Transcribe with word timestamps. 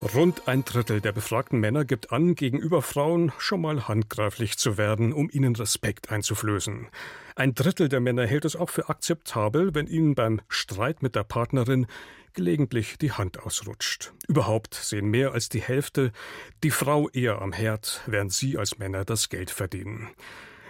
Rund 0.00 0.46
ein 0.46 0.64
Drittel 0.64 1.00
der 1.00 1.10
befragten 1.10 1.58
Männer 1.58 1.84
gibt 1.84 2.12
an, 2.12 2.36
gegenüber 2.36 2.82
Frauen 2.82 3.32
schon 3.38 3.60
mal 3.60 3.88
handgreiflich 3.88 4.56
zu 4.56 4.78
werden, 4.78 5.12
um 5.12 5.28
ihnen 5.28 5.56
Respekt 5.56 6.12
einzuflößen. 6.12 6.86
Ein 7.34 7.54
Drittel 7.54 7.88
der 7.88 7.98
Männer 7.98 8.24
hält 8.24 8.44
es 8.44 8.54
auch 8.54 8.70
für 8.70 8.88
akzeptabel, 8.88 9.74
wenn 9.74 9.88
ihnen 9.88 10.14
beim 10.14 10.40
Streit 10.48 11.02
mit 11.02 11.16
der 11.16 11.24
Partnerin 11.24 11.88
gelegentlich 12.32 12.96
die 12.98 13.10
Hand 13.10 13.40
ausrutscht. 13.40 14.12
Überhaupt 14.28 14.74
sehen 14.74 15.06
mehr 15.06 15.32
als 15.32 15.48
die 15.48 15.62
Hälfte 15.62 16.12
die 16.62 16.70
Frau 16.70 17.08
eher 17.08 17.42
am 17.42 17.52
Herd, 17.52 18.02
während 18.06 18.32
sie 18.32 18.56
als 18.56 18.78
Männer 18.78 19.04
das 19.04 19.30
Geld 19.30 19.50
verdienen. 19.50 20.10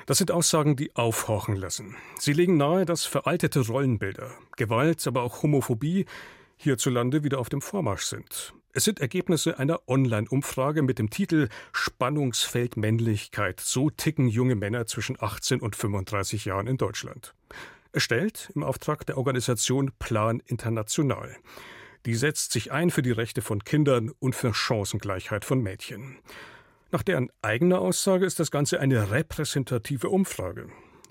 Das 0.07 0.17
sind 0.17 0.31
Aussagen, 0.31 0.75
die 0.75 0.97
aufhorchen 0.97 1.55
lassen. 1.55 1.97
Sie 2.19 2.33
legen 2.33 2.57
nahe, 2.57 2.87
dass 2.87 3.05
veraltete 3.05 3.61
Rollenbilder, 3.67 4.31
Gewalt, 4.57 5.07
aber 5.07 5.23
auch 5.23 5.43
Homophobie 5.43 6.07
hierzulande 6.59 7.25
wieder 7.25 7.39
auf 7.39 7.49
dem 7.49 7.63
Vormarsch 7.63 8.05
sind. 8.05 8.53
Es 8.73 8.85
sind 8.85 9.01
Ergebnisse 9.01 9.59
einer 9.59 9.81
Online-Umfrage 9.89 10.83
mit 10.83 10.99
dem 10.99 11.11
Titel 11.11 11.49
Spannungsfeld 11.73 12.77
Männlichkeit. 12.77 13.61
So 13.61 13.91
ticken 13.91 14.29
junge 14.29 14.55
Männer 14.55 14.87
zwischen 14.87 15.17
18 15.19 15.61
und 15.61 15.75
35 15.75 16.45
Jahren 16.45 16.67
in 16.67 16.77
Deutschland. 16.77 17.35
Erstellt 17.93 18.53
im 18.55 18.63
Auftrag 18.63 19.07
der 19.07 19.17
Organisation 19.17 19.91
Plan 19.99 20.41
International. 20.47 21.35
Die 22.07 22.15
setzt 22.15 22.53
sich 22.53 22.71
ein 22.71 22.91
für 22.91 23.03
die 23.03 23.11
Rechte 23.11 23.43
von 23.43 23.65
Kindern 23.65 24.11
und 24.19 24.35
für 24.37 24.55
Chancengleichheit 24.55 25.45
von 25.45 25.61
Mädchen. 25.61 26.19
Nach 26.91 27.03
deren 27.03 27.31
eigener 27.43 27.81
Aussage 27.81 28.27
ist 28.27 28.39
das 28.39 28.51
Ganze 28.51 28.81
eine 28.81 29.11
repräsentative 29.11 30.09
Umfrage. 30.09 30.69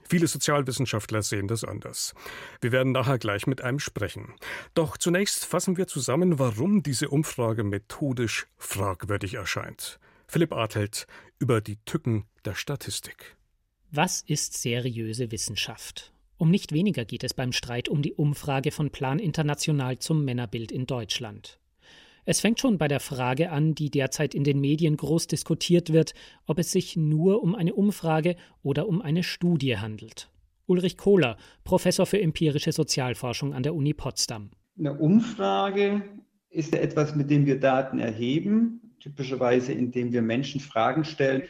Viele 0.10 0.28
Sozialwissenschaftler 0.28 1.22
sehen 1.22 1.48
das 1.48 1.64
anders. 1.64 2.14
Wir 2.62 2.72
werden 2.72 2.92
nachher 2.92 3.18
gleich 3.18 3.48
mit 3.48 3.62
einem 3.62 3.80
sprechen. 3.80 4.34
Doch 4.74 4.98
zunächst 4.98 5.46
fassen 5.46 5.78
wir 5.78 5.88
zusammen, 5.88 6.40
warum 6.40 6.84
diese 6.84 7.10
Umfrage 7.10 7.64
methodisch 7.64 8.48
fragwürdig 8.58 9.36
erscheint. 9.36 10.00
Philipp 10.28 10.54
Artelt 10.54 11.08
über 11.40 11.62
die 11.62 11.78
Tücken 11.86 12.26
der 12.46 12.56
Statistik. 12.56 13.36
Was 13.92 14.22
ist 14.22 14.62
seriöse 14.62 15.32
Wissenschaft? 15.32 16.12
Um 16.38 16.52
nicht 16.52 16.72
weniger 16.72 17.06
geht 17.06 17.24
es 17.24 17.34
beim 17.34 17.52
Streit 17.52 17.90
um 17.90 18.02
die 18.02 18.14
Umfrage 18.14 18.72
von 18.72 18.92
Plan 18.92 19.20
International 19.20 19.98
zum 20.00 20.24
Männerbild 20.24 20.72
in 20.72 20.86
Deutschland. 20.86 21.60
Es 22.30 22.42
fängt 22.42 22.60
schon 22.60 22.78
bei 22.78 22.90
der 22.90 23.00
Frage 23.00 23.52
an, 23.52 23.74
die 23.74 23.90
derzeit 23.90 24.36
in 24.36 24.44
den 24.44 24.60
Medien 24.60 24.98
groß 24.98 25.28
diskutiert 25.28 25.94
wird, 25.94 26.14
ob 26.46 26.60
es 26.60 26.74
sich 26.74 26.98
nur 26.98 27.42
um 27.42 27.56
eine 27.56 27.74
Umfrage 27.74 28.36
oder 28.62 28.90
um 28.90 29.02
eine 29.02 29.24
Studie 29.24 29.78
handelt. 29.78 30.30
Ulrich 30.66 30.98
Kohler, 30.98 31.38
Professor 31.64 32.06
für 32.06 32.20
empirische 32.22 32.74
Sozialforschung 32.74 33.54
an 33.54 33.64
der 33.64 33.74
Uni 33.74 33.94
Potsdam. 33.94 34.50
Eine 34.78 34.96
Umfrage 34.96 36.02
ist 36.50 36.74
ja 36.74 36.82
etwas, 36.82 37.16
mit 37.16 37.30
dem 37.30 37.46
wir 37.46 37.62
Daten 37.62 37.98
erheben, 37.98 38.94
typischerweise 39.00 39.72
indem 39.72 40.12
wir 40.12 40.22
Menschen 40.22 40.60
Fragen 40.60 41.06
stellen. 41.06 41.44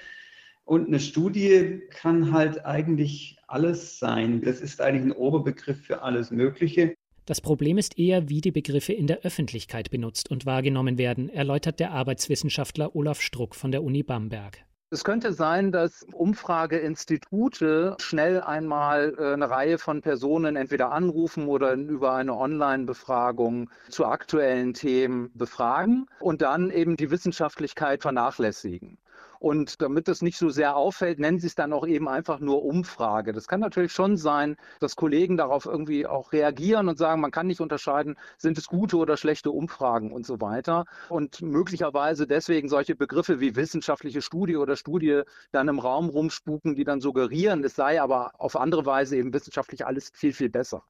Und 0.63 0.89
eine 0.89 0.99
Studie 0.99 1.81
kann 1.89 2.31
halt 2.31 2.67
eigentlich 2.67 3.39
alles 3.47 3.97
sein. 3.97 4.41
Das 4.41 4.61
ist 4.61 4.79
eigentlich 4.79 5.05
ein 5.05 5.19
Oberbegriff 5.19 5.83
für 5.83 6.03
alles 6.03 6.29
Mögliche. 6.29 6.93
Das 7.27 7.41
Problem 7.41 7.77
ist 7.77 7.99
eher, 7.99 8.29
wie 8.29 8.39
die 8.39 8.53
Begriffe 8.53 8.93
in 8.93 9.05
der 9.05 9.19
Öffentlichkeit 9.23 9.91
benutzt 9.91 10.31
und 10.31 10.45
wahrgenommen 10.45 10.97
werden, 10.97 11.27
erläutert 11.27 11.81
der 11.81 11.91
Arbeitswissenschaftler 11.91 12.95
Olaf 12.95 13.19
Struck 13.19 13.53
von 13.53 13.69
der 13.69 13.83
Uni 13.83 14.01
Bamberg. 14.01 14.59
Es 14.91 15.03
könnte 15.03 15.33
sein, 15.33 15.73
dass 15.73 16.03
Umfrageinstitute 16.13 17.97
schnell 17.99 18.39
einmal 18.39 19.13
äh, 19.19 19.33
eine 19.33 19.49
Reihe 19.49 19.77
von 19.77 20.01
Personen 20.01 20.55
entweder 20.55 20.93
anrufen 20.93 21.49
oder 21.49 21.73
über 21.73 22.13
eine 22.13 22.33
Online-Befragung 22.33 23.69
zu 23.89 24.05
aktuellen 24.05 24.73
Themen 24.73 25.29
befragen 25.33 26.05
und 26.21 26.41
dann 26.41 26.71
eben 26.71 26.95
die 26.95 27.11
Wissenschaftlichkeit 27.11 28.03
vernachlässigen. 28.03 28.99
Und 29.39 29.81
damit 29.81 30.07
es 30.07 30.21
nicht 30.21 30.37
so 30.37 30.49
sehr 30.49 30.75
auffällt, 30.75 31.19
nennen 31.19 31.39
sie 31.39 31.47
es 31.47 31.55
dann 31.55 31.73
auch 31.73 31.85
eben 31.85 32.07
einfach 32.07 32.39
nur 32.39 32.63
Umfrage. 32.63 33.33
Das 33.33 33.47
kann 33.47 33.59
natürlich 33.59 33.91
schon 33.91 34.17
sein, 34.17 34.55
dass 34.79 34.95
Kollegen 34.95 35.37
darauf 35.37 35.65
irgendwie 35.65 36.05
auch 36.07 36.31
reagieren 36.31 36.89
und 36.89 36.97
sagen, 36.97 37.21
man 37.21 37.31
kann 37.31 37.47
nicht 37.47 37.61
unterscheiden, 37.61 38.17
sind 38.37 38.57
es 38.57 38.67
gute 38.67 38.97
oder 38.97 39.17
schlechte 39.17 39.51
Umfragen 39.51 40.11
und 40.11 40.25
so 40.25 40.41
weiter. 40.41 40.85
Und 41.09 41.41
möglicherweise 41.41 42.27
deswegen 42.27 42.69
solche 42.69 42.95
Begriffe 42.95 43.39
wie 43.39 43.55
wissenschaftliche 43.55 44.21
Studie 44.21 44.57
oder 44.57 44.75
Studie 44.75 45.21
dann 45.51 45.67
im 45.67 45.79
Raum 45.79 46.09
rumspuken, 46.09 46.75
die 46.75 46.83
dann 46.83 47.01
suggerieren, 47.01 47.63
es 47.63 47.75
sei 47.75 48.01
aber 48.01 48.31
auf 48.37 48.55
andere 48.55 48.85
Weise 48.85 49.17
eben 49.17 49.33
wissenschaftlich 49.33 49.85
alles 49.85 50.11
viel, 50.13 50.33
viel 50.33 50.49
besser. 50.49 50.83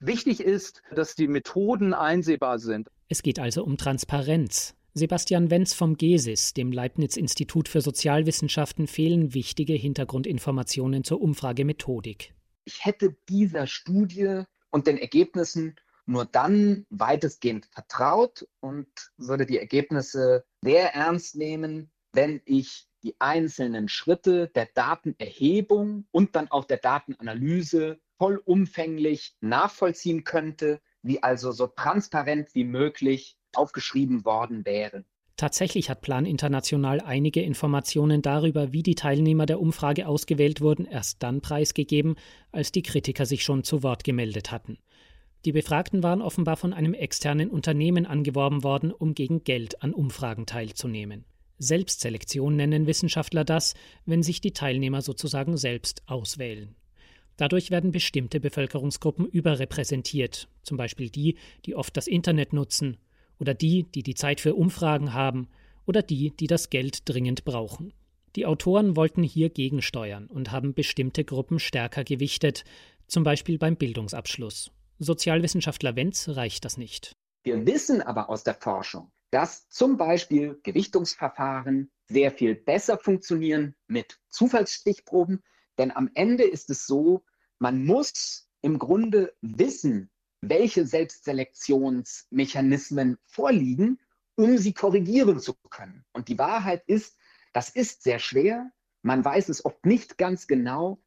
Wichtig 0.00 0.40
ist, 0.40 0.82
dass 0.94 1.14
die 1.14 1.26
Methoden 1.26 1.92
einsehbar 1.92 2.58
sind. 2.58 2.88
Es 3.08 3.22
geht 3.22 3.40
also 3.40 3.64
um 3.64 3.76
Transparenz. 3.76 4.77
Sebastian 4.98 5.50
Wenz 5.50 5.72
vom 5.72 5.96
GESIS, 5.96 6.52
dem 6.52 6.72
Leibniz-Institut 6.72 7.68
für 7.68 7.80
Sozialwissenschaften, 7.80 8.86
fehlen 8.86 9.32
wichtige 9.32 9.72
Hintergrundinformationen 9.72 11.04
zur 11.04 11.22
Umfragemethodik. 11.22 12.34
Ich 12.64 12.84
hätte 12.84 13.16
dieser 13.28 13.66
Studie 13.66 14.42
und 14.70 14.86
den 14.86 14.98
Ergebnissen 14.98 15.76
nur 16.04 16.26
dann 16.26 16.84
weitestgehend 16.90 17.66
vertraut 17.72 18.46
und 18.60 18.88
würde 19.16 19.46
die 19.46 19.58
Ergebnisse 19.58 20.44
sehr 20.62 20.94
ernst 20.94 21.36
nehmen, 21.36 21.90
wenn 22.12 22.42
ich 22.44 22.88
die 23.02 23.14
einzelnen 23.20 23.88
Schritte 23.88 24.48
der 24.48 24.66
Datenerhebung 24.74 26.06
und 26.10 26.34
dann 26.34 26.50
auch 26.50 26.64
der 26.64 26.78
Datenanalyse 26.78 28.00
vollumfänglich 28.18 29.36
nachvollziehen 29.40 30.24
könnte, 30.24 30.80
wie 31.02 31.22
also 31.22 31.52
so 31.52 31.68
transparent 31.68 32.54
wie 32.54 32.64
möglich 32.64 33.37
aufgeschrieben 33.54 34.24
worden 34.24 34.64
wären. 34.64 35.04
Tatsächlich 35.38 35.88
hat 35.88 36.00
Plan 36.00 36.26
International 36.26 37.00
einige 37.00 37.40
Informationen 37.42 38.22
darüber, 38.22 38.72
wie 38.72 38.82
die 38.82 38.96
Teilnehmer 38.96 39.46
der 39.46 39.60
Umfrage 39.60 40.08
ausgewählt 40.08 40.60
wurden, 40.60 40.84
erst 40.84 41.22
dann 41.22 41.40
preisgegeben, 41.40 42.16
als 42.50 42.72
die 42.72 42.82
Kritiker 42.82 43.24
sich 43.24 43.44
schon 43.44 43.62
zu 43.62 43.84
Wort 43.84 44.02
gemeldet 44.02 44.50
hatten. 44.50 44.78
Die 45.44 45.52
Befragten 45.52 46.02
waren 46.02 46.22
offenbar 46.22 46.56
von 46.56 46.72
einem 46.72 46.92
externen 46.92 47.50
Unternehmen 47.50 48.04
angeworben 48.04 48.64
worden, 48.64 48.90
um 48.90 49.14
gegen 49.14 49.44
Geld 49.44 49.80
an 49.80 49.94
Umfragen 49.94 50.44
teilzunehmen. 50.44 51.24
Selbstselektion 51.58 52.56
nennen 52.56 52.88
Wissenschaftler 52.88 53.44
das, 53.44 53.74
wenn 54.06 54.24
sich 54.24 54.40
die 54.40 54.52
Teilnehmer 54.52 55.02
sozusagen 55.02 55.56
selbst 55.56 56.02
auswählen. 56.06 56.74
Dadurch 57.36 57.70
werden 57.70 57.92
bestimmte 57.92 58.40
Bevölkerungsgruppen 58.40 59.24
überrepräsentiert, 59.24 60.48
zum 60.64 60.76
Beispiel 60.76 61.10
die, 61.10 61.36
die 61.64 61.76
oft 61.76 61.96
das 61.96 62.08
Internet 62.08 62.52
nutzen 62.52 62.96
oder 63.38 63.54
die, 63.54 63.84
die 63.84 64.02
die 64.02 64.14
Zeit 64.14 64.40
für 64.40 64.54
Umfragen 64.54 65.14
haben 65.14 65.48
oder 65.86 66.02
die, 66.02 66.30
die 66.36 66.46
das 66.46 66.70
Geld 66.70 67.08
dringend 67.08 67.44
brauchen. 67.44 67.92
Die 68.36 68.46
Autoren 68.46 68.94
wollten 68.94 69.22
hier 69.22 69.50
gegensteuern 69.50 70.26
und 70.26 70.52
haben 70.52 70.74
bestimmte 70.74 71.24
Gruppen 71.24 71.58
stärker 71.58 72.04
gewichtet, 72.04 72.64
zum 73.06 73.24
Beispiel 73.24 73.58
beim 73.58 73.76
Bildungsabschluss. 73.76 74.70
Sozialwissenschaftler 74.98 75.96
Wenz 75.96 76.28
reicht 76.28 76.64
das 76.64 76.76
nicht. 76.76 77.12
Wir 77.44 77.64
wissen 77.66 78.02
aber 78.02 78.28
aus 78.28 78.44
der 78.44 78.54
Forschung, 78.54 79.10
dass 79.30 79.68
zum 79.68 79.96
Beispiel 79.96 80.58
Gewichtungsverfahren 80.62 81.90
sehr 82.08 82.30
viel 82.30 82.54
besser 82.54 82.98
funktionieren 82.98 83.74
mit 83.86 84.18
Zufallsstichproben, 84.28 85.42
denn 85.78 85.90
am 85.90 86.10
Ende 86.14 86.44
ist 86.44 86.70
es 86.70 86.86
so, 86.86 87.24
man 87.58 87.84
muss 87.84 88.48
im 88.60 88.78
Grunde 88.78 89.34
wissen, 89.40 90.10
welche 90.40 90.86
Selbstselektionsmechanismen 90.86 93.18
vorliegen, 93.24 93.98
um 94.36 94.58
sie 94.58 94.72
korrigieren 94.72 95.40
zu 95.40 95.54
können. 95.70 96.04
Und 96.12 96.28
die 96.28 96.38
Wahrheit 96.38 96.84
ist, 96.86 97.16
das 97.52 97.70
ist 97.70 98.02
sehr 98.02 98.18
schwer. 98.18 98.70
Man 99.02 99.24
weiß 99.24 99.48
es 99.48 99.64
oft 99.64 99.84
nicht 99.84 100.18
ganz 100.18 100.46
genau. 100.46 101.00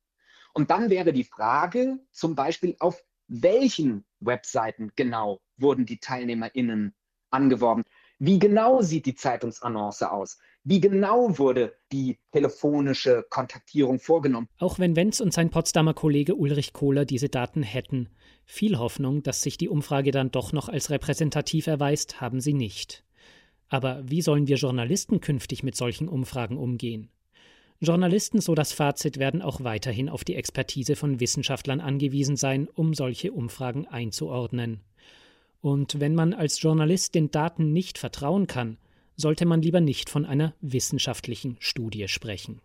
Und 0.53 0.69
dann 0.69 0.89
wäre 0.89 1.13
die 1.13 1.23
Frage 1.23 1.99
zum 2.11 2.35
Beispiel, 2.35 2.75
auf 2.79 3.01
welchen 3.27 4.05
Webseiten 4.19 4.91
genau 4.95 5.39
wurden 5.57 5.85
die 5.85 5.99
TeilnehmerInnen 5.99 6.93
angeworben? 7.29 7.83
Wie 8.19 8.37
genau 8.37 8.81
sieht 8.81 9.05
die 9.05 9.15
Zeitungsannonce 9.15 10.03
aus? 10.03 10.37
Wie 10.63 10.79
genau 10.79 11.39
wurde 11.39 11.75
die 11.91 12.19
telefonische 12.31 13.25
Kontaktierung 13.29 13.99
vorgenommen? 13.99 14.47
Auch 14.59 14.77
wenn 14.77 14.95
Wenz 14.95 15.21
und 15.21 15.33
sein 15.33 15.49
Potsdamer 15.49 15.95
Kollege 15.95 16.35
Ulrich 16.35 16.73
Kohler 16.73 17.05
diese 17.05 17.29
Daten 17.29 17.63
hätten, 17.63 18.09
viel 18.51 18.77
Hoffnung, 18.77 19.23
dass 19.23 19.41
sich 19.41 19.57
die 19.57 19.69
Umfrage 19.69 20.11
dann 20.11 20.29
doch 20.29 20.51
noch 20.51 20.67
als 20.67 20.89
repräsentativ 20.89 21.67
erweist, 21.67 22.19
haben 22.19 22.41
sie 22.41 22.53
nicht. 22.53 23.05
Aber 23.69 24.03
wie 24.05 24.21
sollen 24.21 24.47
wir 24.47 24.57
Journalisten 24.57 25.21
künftig 25.21 25.63
mit 25.63 25.77
solchen 25.77 26.09
Umfragen 26.09 26.57
umgehen? 26.57 27.07
Journalisten, 27.79 28.41
so 28.41 28.53
das 28.53 28.73
Fazit, 28.73 29.17
werden 29.17 29.41
auch 29.41 29.63
weiterhin 29.63 30.09
auf 30.09 30.25
die 30.25 30.35
Expertise 30.35 30.97
von 30.97 31.21
Wissenschaftlern 31.21 31.79
angewiesen 31.79 32.35
sein, 32.35 32.67
um 32.67 32.93
solche 32.93 33.31
Umfragen 33.31 33.87
einzuordnen. 33.87 34.81
Und 35.61 36.01
wenn 36.01 36.13
man 36.13 36.33
als 36.33 36.61
Journalist 36.61 37.15
den 37.15 37.31
Daten 37.31 37.71
nicht 37.71 37.97
vertrauen 37.97 38.47
kann, 38.47 38.77
sollte 39.15 39.45
man 39.45 39.61
lieber 39.61 39.79
nicht 39.79 40.09
von 40.09 40.25
einer 40.25 40.53
wissenschaftlichen 40.59 41.55
Studie 41.59 42.09
sprechen. 42.09 42.59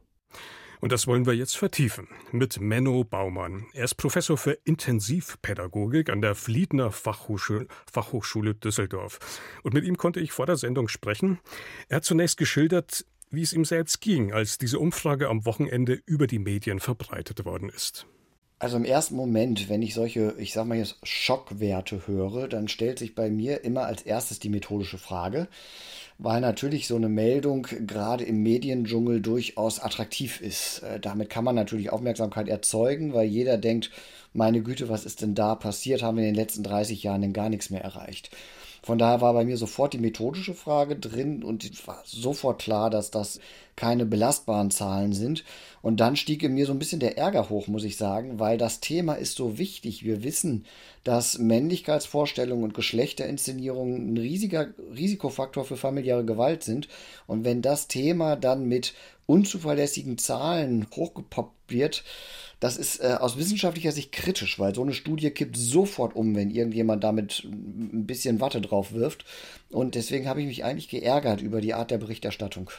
Und 0.81 0.93
das 0.93 1.07
wollen 1.07 1.27
wir 1.27 1.35
jetzt 1.35 1.57
vertiefen 1.57 2.09
mit 2.33 2.61
Menno 2.61 3.05
Baumann. 3.05 3.67
Er 3.73 3.85
ist 3.85 3.95
Professor 3.95 4.37
für 4.37 4.53
Intensivpädagogik 4.53 6.11
an 6.11 6.21
der 6.21 6.35
Fliedner 6.35 6.91
Fachhochschule, 6.91 7.67
Fachhochschule 7.91 8.55
Düsseldorf. 8.55 9.19
Und 9.63 9.75
mit 9.75 9.85
ihm 9.85 9.97
konnte 9.97 10.21
ich 10.21 10.33
vor 10.33 10.47
der 10.47 10.57
Sendung 10.57 10.89
sprechen. 10.89 11.39
Er 11.89 11.97
hat 11.97 12.05
zunächst 12.05 12.37
geschildert, 12.37 13.05
wie 13.31 13.43
es 13.43 13.53
ihm 13.53 13.65
selbst 13.65 14.01
ging, 14.01 14.33
als 14.33 14.59
diese 14.59 14.79
Umfrage 14.79 15.29
am 15.29 15.45
Wochenende 15.47 16.01
über 16.07 16.27
die 16.27 16.39
Medien 16.39 16.81
verbreitet 16.81 17.45
worden 17.45 17.69
ist. 17.69 18.07
Also 18.59 18.79
im 18.79 18.87
ersten 18.87 19.17
Moment, 19.17 19.69
wenn 19.69 19.83
ich 19.83 19.93
solche, 19.93 20.35
ich 20.39 20.55
sag 20.55 20.67
mal 20.67 20.79
jetzt 20.79 20.97
Schockwerte 21.03 22.07
höre, 22.07 22.49
dann 22.49 22.69
stellt 22.69 22.99
sich 22.99 23.15
bei 23.15 23.29
mir 23.29 23.65
immer 23.65 23.85
als 23.85 24.01
erstes 24.01 24.39
die 24.39 24.49
methodische 24.49 24.97
Frage, 24.97 25.49
weil 26.17 26.41
natürlich 26.41 26.87
so 26.87 26.97
eine 26.97 27.11
Meldung 27.11 27.67
gerade 27.87 28.25
im 28.25 28.43
Mediendschungel 28.43 29.21
durchaus 29.21 29.79
attraktiv 29.79 30.41
ist. 30.41 30.79
Äh, 30.79 30.99
damit 31.01 31.29
kann 31.29 31.45
man 31.45 31.55
natürlich 31.55 31.93
Aufmerksamkeit 31.93 32.49
erzeugen, 32.49 33.13
weil 33.13 33.27
jeder 33.27 33.59
denkt, 33.59 33.91
meine 34.33 34.63
Güte, 34.63 34.89
was 34.89 35.05
ist 35.05 35.21
denn 35.21 35.35
da 35.35 35.55
passiert? 35.55 36.03
Haben 36.03 36.17
wir 36.17 36.25
in 36.25 36.33
den 36.33 36.43
letzten 36.43 36.63
30 36.63 37.03
Jahren 37.03 37.21
denn 37.21 37.35
gar 37.35 37.51
nichts 37.51 37.69
mehr 37.69 37.83
erreicht? 37.83 38.31
Von 38.87 38.99
daher 38.99 39.21
war 39.21 39.35
bei 39.35 39.45
mir 39.45 39.57
sofort 39.57 39.95
die 39.95 39.99
methodische 39.99 40.55
Frage 40.55 40.95
drin 40.95 41.43
und 41.43 41.89
war 41.89 42.05
sofort 42.07 42.63
klar, 42.63 42.89
dass 42.89 43.11
das 43.11 43.41
keine 43.75 44.07
belastbaren 44.07 44.71
Zahlen 44.71 45.13
sind. 45.13 45.43
Und 45.83 45.99
dann 45.99 46.15
stieg 46.15 46.45
in 46.45 46.55
mir 46.55 46.67
so 46.67 46.73
ein 46.73 46.79
bisschen 46.79 47.01
der 47.01 47.19
Ärger 47.19 47.51
hoch, 47.51 47.67
muss 47.67 47.83
ich 47.83 47.97
sagen, 47.97 48.39
weil 48.39 48.59
das 48.59 48.79
Thema 48.79 49.15
ist 49.15 49.35
so 49.35 49.59
wichtig. 49.59 50.05
Wir 50.05 50.23
wissen, 50.23 50.67
dass 51.03 51.37
Männlichkeitsvorstellungen 51.39 52.63
und 52.63 52.75
Geschlechterinszenierungen 52.75 54.15
ein 54.15 54.19
riesiger 54.19 54.69
Risikofaktor 54.95 55.65
für 55.65 55.77
familiäre 55.77 56.25
Gewalt 56.25 56.63
sind. 56.63 56.87
Und 57.27 57.45
wenn 57.45 57.63
das 57.63 57.89
Thema 57.89 58.37
dann 58.37 58.67
mit 58.67 58.95
unzuverlässigen 59.27 60.19
Zahlen 60.19 60.87
hochgepoppt 60.95 61.71
wird, 61.71 62.05
das 62.61 62.79
ist 62.79 63.01
äh, 63.01 63.17
aus 63.21 63.37
wissenschaftlicher 63.37 63.93
Sicht 63.93 64.13
kritisch, 64.13 64.59
weil 64.59 64.75
so 64.75 64.83
eine 64.83 64.95
Studie 64.95 65.31
kippt 65.31 65.57
sofort 65.57 66.17
um, 66.17 66.35
wenn 66.35 66.51
irgendjemand 66.51 67.05
damit 67.05 67.45
ein 67.45 68.07
bisschen 68.07 68.41
Watte 68.41 68.61
drauf 68.63 68.93
wirft. 68.93 69.27
Und 69.69 69.95
deswegen 69.95 70.27
habe 70.27 70.41
ich 70.41 70.47
mich 70.47 70.65
eigentlich 70.65 70.89
geärgert 70.89 71.43
über 71.43 71.61
die 71.61 71.75
Art 71.75 71.91
der 71.91 71.99
Berichterstattung. 71.99 72.71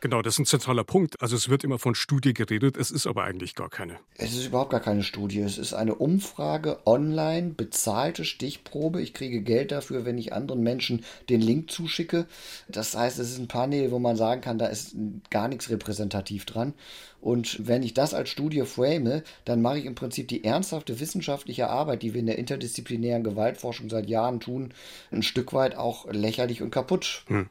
Genau, 0.00 0.22
das 0.22 0.34
ist 0.34 0.38
ein 0.40 0.46
zentraler 0.46 0.84
Punkt. 0.84 1.20
Also 1.20 1.36
es 1.36 1.48
wird 1.48 1.64
immer 1.64 1.78
von 1.78 1.94
Studie 1.94 2.34
geredet, 2.34 2.76
es 2.76 2.90
ist 2.90 3.06
aber 3.06 3.24
eigentlich 3.24 3.54
gar 3.54 3.68
keine. 3.68 3.98
Es 4.16 4.32
ist 4.32 4.46
überhaupt 4.46 4.70
gar 4.70 4.80
keine 4.80 5.02
Studie. 5.02 5.40
Es 5.40 5.58
ist 5.58 5.74
eine 5.74 5.94
Umfrage 5.94 6.78
online, 6.86 7.50
bezahlte 7.50 8.24
Stichprobe. 8.24 9.02
Ich 9.02 9.14
kriege 9.14 9.42
Geld 9.42 9.72
dafür, 9.72 10.04
wenn 10.04 10.18
ich 10.18 10.32
anderen 10.32 10.62
Menschen 10.62 11.04
den 11.28 11.40
Link 11.40 11.70
zuschicke. 11.70 12.26
Das 12.68 12.96
heißt, 12.96 13.18
es 13.18 13.30
ist 13.30 13.38
ein 13.38 13.48
Panel, 13.48 13.90
wo 13.90 13.98
man 13.98 14.16
sagen 14.16 14.40
kann, 14.40 14.58
da 14.58 14.66
ist 14.66 14.94
gar 15.30 15.48
nichts 15.48 15.70
repräsentativ 15.70 16.44
dran. 16.44 16.74
Und 17.20 17.66
wenn 17.66 17.82
ich 17.82 17.94
das 17.94 18.14
als 18.14 18.28
Studie 18.28 18.62
frame, 18.62 19.22
dann 19.44 19.60
mache 19.62 19.78
ich 19.78 19.84
im 19.86 19.94
Prinzip 19.94 20.28
die 20.28 20.44
ernsthafte 20.44 21.00
wissenschaftliche 21.00 21.68
Arbeit, 21.68 22.02
die 22.02 22.14
wir 22.14 22.20
in 22.20 22.26
der 22.26 22.38
interdisziplinären 22.38 23.24
Gewaltforschung 23.24 23.90
seit 23.90 24.08
Jahren 24.08 24.38
tun, 24.38 24.72
ein 25.10 25.22
Stück 25.22 25.52
weit 25.52 25.76
auch 25.76 26.06
lächerlich 26.10 26.62
und 26.62 26.70
kaputt. 26.70 27.24
Hm. 27.26 27.48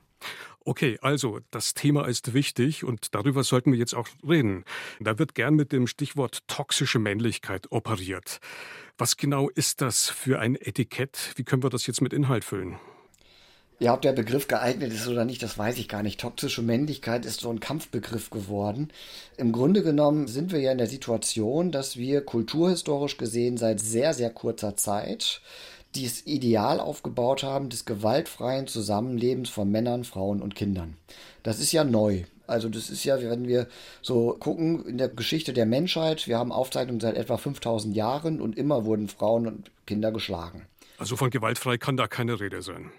Okay, 0.68 0.98
also 1.02 1.42
das 1.52 1.76
Thema 1.76 2.08
ist 2.08 2.34
wichtig 2.34 2.84
und 2.84 3.14
darüber 3.14 3.44
sollten 3.44 3.72
wir 3.72 3.78
jetzt 3.78 3.94
auch 3.94 4.08
reden. 4.28 4.66
Da 5.00 5.20
wird 5.20 5.36
gern 5.36 5.54
mit 5.54 5.72
dem 5.72 5.86
Stichwort 5.86 6.40
toxische 6.48 6.98
Männlichkeit 6.98 7.72
operiert. 7.72 8.40
Was 8.98 9.16
genau 9.16 9.48
ist 9.48 9.82
das 9.82 10.10
für 10.10 10.40
ein 10.40 10.56
Etikett? 10.56 11.34
Wie 11.36 11.44
können 11.44 11.62
wir 11.62 11.70
das 11.70 11.86
jetzt 11.86 12.02
mit 12.02 12.14
Inhalt 12.14 12.44
füllen? 12.44 12.80
Ja, 13.78 13.94
ob 13.94 14.02
der 14.02 14.14
Begriff 14.14 14.48
geeignet 14.48 14.92
ist 14.92 15.08
oder 15.08 15.26
nicht, 15.26 15.44
das 15.44 15.58
weiß 15.58 15.78
ich 15.78 15.88
gar 15.88 16.02
nicht. 16.02 16.20
Toxische 16.20 16.64
Männlichkeit 16.64 17.26
ist 17.26 17.42
so 17.42 17.52
ein 17.52 17.60
Kampfbegriff 17.60 18.32
geworden. 18.32 18.90
Im 19.38 19.52
Grunde 19.52 19.84
genommen 19.84 20.28
sind 20.28 20.52
wir 20.52 20.62
ja 20.62 20.72
in 20.72 20.78
der 20.80 20.88
Situation, 20.88 21.72
dass 21.72 21.98
wir 21.98 22.22
kulturhistorisch 22.22 23.18
gesehen 23.18 23.58
seit 23.58 23.82
sehr, 23.82 24.14
sehr 24.16 24.32
kurzer 24.32 24.78
Zeit 24.78 25.42
dieses 25.96 26.26
Ideal 26.26 26.80
aufgebaut 26.80 27.44
haben 27.44 27.70
des 27.70 27.86
gewaltfreien 27.86 28.68
Zusammenlebens 28.68 29.50
von 29.50 29.70
Männern, 29.72 30.04
Frauen 30.04 30.42
und 30.42 30.56
Kindern. 30.56 30.98
Das 31.44 31.60
ist 31.60 31.72
ja 31.72 31.84
neu. 31.84 32.24
Also 32.48 32.70
das 32.70 32.90
ist 32.90 33.04
ja, 33.04 33.20
wenn 33.22 33.48
wir 33.48 33.68
so 34.02 34.36
gucken 34.40 34.86
in 34.86 34.98
der 34.98 35.10
Geschichte 35.10 35.54
der 35.54 35.66
Menschheit, 35.66 36.28
wir 36.28 36.38
haben 36.38 36.52
Aufzeichnungen 36.52 37.00
seit 37.00 37.16
etwa 37.16 37.38
5000 37.38 37.96
Jahren 37.96 38.40
und 38.42 38.58
immer 38.58 38.86
wurden 38.86 39.08
Frauen 39.08 39.48
und 39.48 39.72
Kinder 39.88 40.12
geschlagen. 40.12 40.68
Also 40.98 41.16
von 41.16 41.30
gewaltfrei 41.30 41.78
kann 41.78 41.98
da 41.98 42.08
keine 42.08 42.40
Rede 42.40 42.62
sein. 42.62 42.92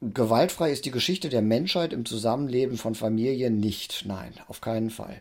Gewaltfrei 0.00 0.72
ist 0.72 0.84
die 0.84 0.90
Geschichte 0.90 1.28
der 1.28 1.42
Menschheit 1.42 1.92
im 1.92 2.04
Zusammenleben 2.04 2.76
von 2.76 2.94
Familien 2.94 3.60
nicht. 3.60 4.04
Nein, 4.04 4.32
auf 4.48 4.60
keinen 4.60 4.90
Fall. 4.90 5.20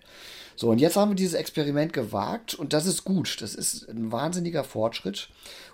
So, 0.62 0.70
und 0.70 0.80
jetzt 0.80 0.96
haben 0.96 1.10
wir 1.10 1.16
dieses 1.16 1.34
Experiment 1.34 1.92
gewagt 1.92 2.54
und 2.54 2.74
das 2.74 2.86
ist 2.86 3.04
gut. 3.04 3.42
Das 3.42 3.56
ist 3.56 3.90
ein 3.90 4.12
wahnsinniger 4.12 4.64
Fortschritt. 4.64 5.30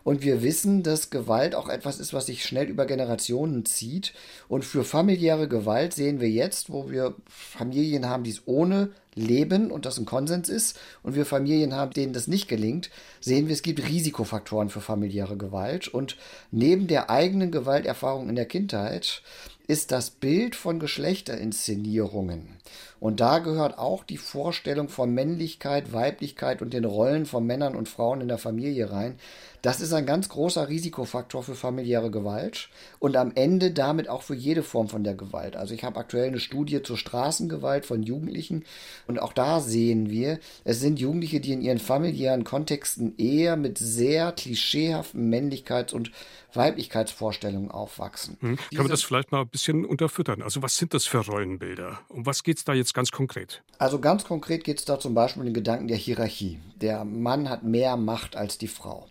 Und 0.06 0.22
wir 0.22 0.42
wissen, 0.44 0.82
dass 0.82 1.10
Gewalt 1.10 1.56
auch 1.56 1.68
etwas 1.68 2.00
ist, 2.00 2.14
was 2.14 2.28
sich 2.28 2.46
schnell 2.46 2.70
über 2.70 2.86
Generationen 2.86 3.66
zieht. 3.66 4.14
Und 4.48 4.64
für 4.64 4.86
familiäre 4.86 5.50
Gewalt 5.50 5.94
sehen 5.94 6.22
wir 6.22 6.30
jetzt, 6.30 6.72
wo 6.72 6.90
wir 6.90 7.16
Familien 7.28 8.08
haben, 8.08 8.24
die 8.24 8.30
es 8.30 8.44
ohne 8.46 8.92
leben 9.14 9.72
und 9.72 9.86
das 9.86 9.98
ein 9.98 10.06
Konsens 10.06 10.48
ist 10.48 10.80
und 11.04 11.16
wir 11.16 11.26
Familien 11.26 11.74
haben, 11.74 11.92
denen 11.92 12.14
das 12.14 12.28
nicht 12.28 12.48
gelingt, 12.48 12.90
sehen 13.20 13.48
wir, 13.48 13.54
es 13.54 13.64
gibt 13.64 13.86
Risikofaktoren 13.86 14.70
für 14.70 14.80
familiäre 14.80 15.36
Gewalt. 15.36 15.90
Und 15.90 16.16
neben 16.50 16.88
der 16.88 17.10
eigenen 17.10 17.52
Gewalterfahrung 17.52 18.30
in 18.30 18.38
der 18.38 18.46
Kindheit 18.46 19.22
ist 19.68 19.92
das 19.92 20.10
Bild 20.10 20.56
von 20.56 20.80
Geschlechterinszenierungen. 20.80 22.58
Und 23.00 23.20
da 23.20 23.40
gehört 23.40 23.78
auch 23.78 24.06
die 24.06 24.18
Vorstellung 24.18 24.88
von 24.88 25.14
Männlichkeit, 25.14 25.92
Weiblichkeit 25.92 26.62
und 26.62 26.74
den 26.74 26.86
Rollen 26.86 27.26
von 27.26 27.46
Männern 27.46 27.76
und 27.76 27.90
Frauen 27.90 28.22
in 28.22 28.30
der 28.30 28.38
Familie 28.38 28.92
rein. 28.92 29.20
Das 29.62 29.82
ist 29.82 29.94
ein 29.94 30.06
ganz 30.06 30.30
großer 30.30 30.70
Risikofaktor 30.70 31.44
für 31.44 31.56
familiäre 31.56 32.12
Gewalt 32.12 32.70
und 33.00 33.18
am 33.18 33.32
Ende 33.36 33.72
damit 33.72 34.08
auch 34.08 34.22
für 34.22 34.36
jede 34.36 34.64
Form 34.64 34.88
von 34.88 35.04
der 35.04 35.16
Gewalt. 35.16 35.56
Also 35.56 35.74
ich 35.74 35.84
habe 35.84 36.00
aktuell 36.00 36.28
eine 36.28 36.40
Studie 36.40 36.84
zur 36.84 36.98
Straßengewalt 36.98 37.86
von 37.86 38.04
Jugendlichen 38.04 38.66
und 39.08 39.20
auch 39.20 39.34
da 39.34 39.60
sehen 39.60 40.10
wir, 40.10 40.40
es 40.64 40.80
sind 40.80 41.00
Jugendliche, 41.00 41.40
die 41.40 41.54
in 41.54 41.62
ihren 41.62 41.80
familiären 41.80 42.44
Kontexten 42.44 43.18
eher 43.18 43.58
mit 43.58 43.78
sehr 43.78 44.32
klischeehaften 44.32 45.34
Männlichkeits- 45.34 45.94
und 45.94 46.12
Weiblichkeitsvorstellungen 46.54 47.72
aufwachsen. 47.72 48.38
Hm. 48.42 48.58
Kann 48.58 48.78
man 48.78 48.88
das 48.88 49.04
vielleicht 49.04 49.32
mal 49.32 49.42
ein 49.42 49.48
bisschen 49.48 49.86
unterfüttern? 49.86 50.42
Also 50.42 50.62
was 50.62 50.78
sind 50.78 50.94
das 50.94 51.06
für 51.06 51.20
Rollenbilder? 51.20 52.00
Um 52.10 52.26
was 52.26 52.44
geht 52.44 52.58
es 52.58 52.64
da 52.64 52.74
jetzt 52.74 52.94
ganz 52.94 53.12
konkret? 53.12 53.64
Also 53.78 54.00
ganz 54.00 54.24
konkret 54.24 54.64
geht 54.64 54.80
es 54.80 54.86
da 54.86 55.00
zum 55.00 55.14
Beispiel 55.14 55.42
um 55.42 55.46
den 55.46 55.54
Gedanken 55.54 55.88
der 55.88 55.98
Hierarchie. 55.98 56.60
Der 56.82 57.06
Mann 57.06 57.50
hat 57.50 57.64
mehr 57.64 57.98
Macht 57.98 58.36
als 58.36 58.58
die 58.58 58.68
Frau. 58.68 59.08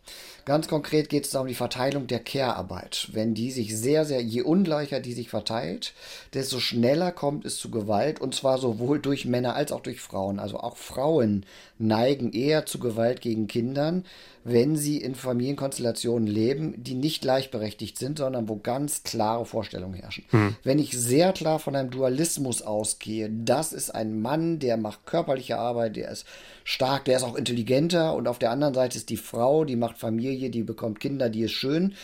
Ganz 0.46 0.68
konkret 0.68 1.08
geht 1.08 1.26
es 1.26 1.34
um 1.34 1.48
die 1.48 1.56
Verteilung 1.56 2.06
der 2.06 2.20
Care-Arbeit. 2.20 3.08
Wenn 3.12 3.34
die 3.34 3.50
sich 3.50 3.76
sehr, 3.76 4.04
sehr, 4.04 4.22
je 4.22 4.42
ungleicher 4.42 5.00
die 5.00 5.12
sich 5.12 5.28
verteilt, 5.28 5.92
desto 6.34 6.60
schneller 6.60 7.10
kommt 7.10 7.44
es 7.44 7.56
zu 7.56 7.68
Gewalt 7.68 8.20
und 8.20 8.32
zwar 8.32 8.58
sowohl 8.58 9.00
durch 9.00 9.24
Männer 9.24 9.56
als 9.56 9.72
auch 9.72 9.80
durch 9.80 10.00
Frauen. 10.00 10.38
Also 10.38 10.60
auch 10.60 10.76
Frauen 10.76 11.44
neigen 11.78 12.32
eher 12.32 12.66
zu 12.66 12.78
Gewalt 12.78 13.20
gegen 13.20 13.46
Kindern, 13.46 14.04
wenn 14.48 14.76
sie 14.76 14.98
in 14.98 15.16
Familienkonstellationen 15.16 16.28
leben, 16.28 16.74
die 16.76 16.94
nicht 16.94 17.20
gleichberechtigt 17.20 17.98
sind, 17.98 18.18
sondern 18.18 18.48
wo 18.48 18.56
ganz 18.56 19.02
klare 19.02 19.44
Vorstellungen 19.44 19.94
herrschen. 19.94 20.24
Mhm. 20.30 20.56
Wenn 20.62 20.78
ich 20.78 20.96
sehr 20.96 21.32
klar 21.32 21.58
von 21.58 21.74
einem 21.74 21.90
Dualismus 21.90 22.62
ausgehe, 22.62 23.28
das 23.28 23.72
ist 23.72 23.90
ein 23.90 24.20
Mann, 24.20 24.60
der 24.60 24.76
macht 24.76 25.04
körperliche 25.04 25.58
Arbeit, 25.58 25.96
der 25.96 26.12
ist 26.12 26.26
stark, 26.62 27.04
der 27.06 27.16
ist 27.16 27.24
auch 27.24 27.34
intelligenter 27.34 28.14
und 28.14 28.28
auf 28.28 28.38
der 28.38 28.52
anderen 28.52 28.74
Seite 28.74 28.98
ist 28.98 29.10
die 29.10 29.16
Frau, 29.16 29.64
die 29.64 29.74
macht 29.74 29.98
Familie, 29.98 30.50
die 30.50 30.62
bekommt 30.62 31.00
Kinder, 31.00 31.28
die 31.28 31.42
ist 31.42 31.52
schön. 31.52 31.94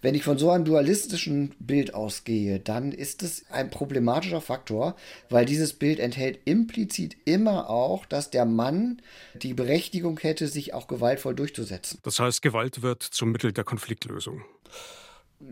Wenn 0.00 0.14
ich 0.14 0.22
von 0.22 0.38
so 0.38 0.50
einem 0.50 0.64
dualistischen 0.64 1.54
Bild 1.58 1.94
ausgehe, 1.94 2.60
dann 2.60 2.92
ist 2.92 3.24
es 3.24 3.44
ein 3.50 3.70
problematischer 3.70 4.40
Faktor, 4.40 4.94
weil 5.30 5.46
dieses 5.46 5.72
Bild 5.72 5.98
enthält 5.98 6.38
implizit 6.44 7.16
immer 7.24 7.68
auch, 7.68 8.06
dass 8.06 8.30
der 8.30 8.44
Mann 8.44 9.02
die 9.34 9.54
Berechtigung 9.54 10.18
hätte, 10.20 10.48
sich 10.48 10.74
auch 10.74 10.86
gewaltvoll 10.86 11.34
durchzusetzen. 11.34 11.98
Das 12.02 12.18
heißt, 12.18 12.42
Gewalt 12.42 12.82
wird 12.82 13.02
zum 13.02 13.30
Mittel 13.30 13.52
der 13.52 13.64
Konfliktlösung. 13.64 14.42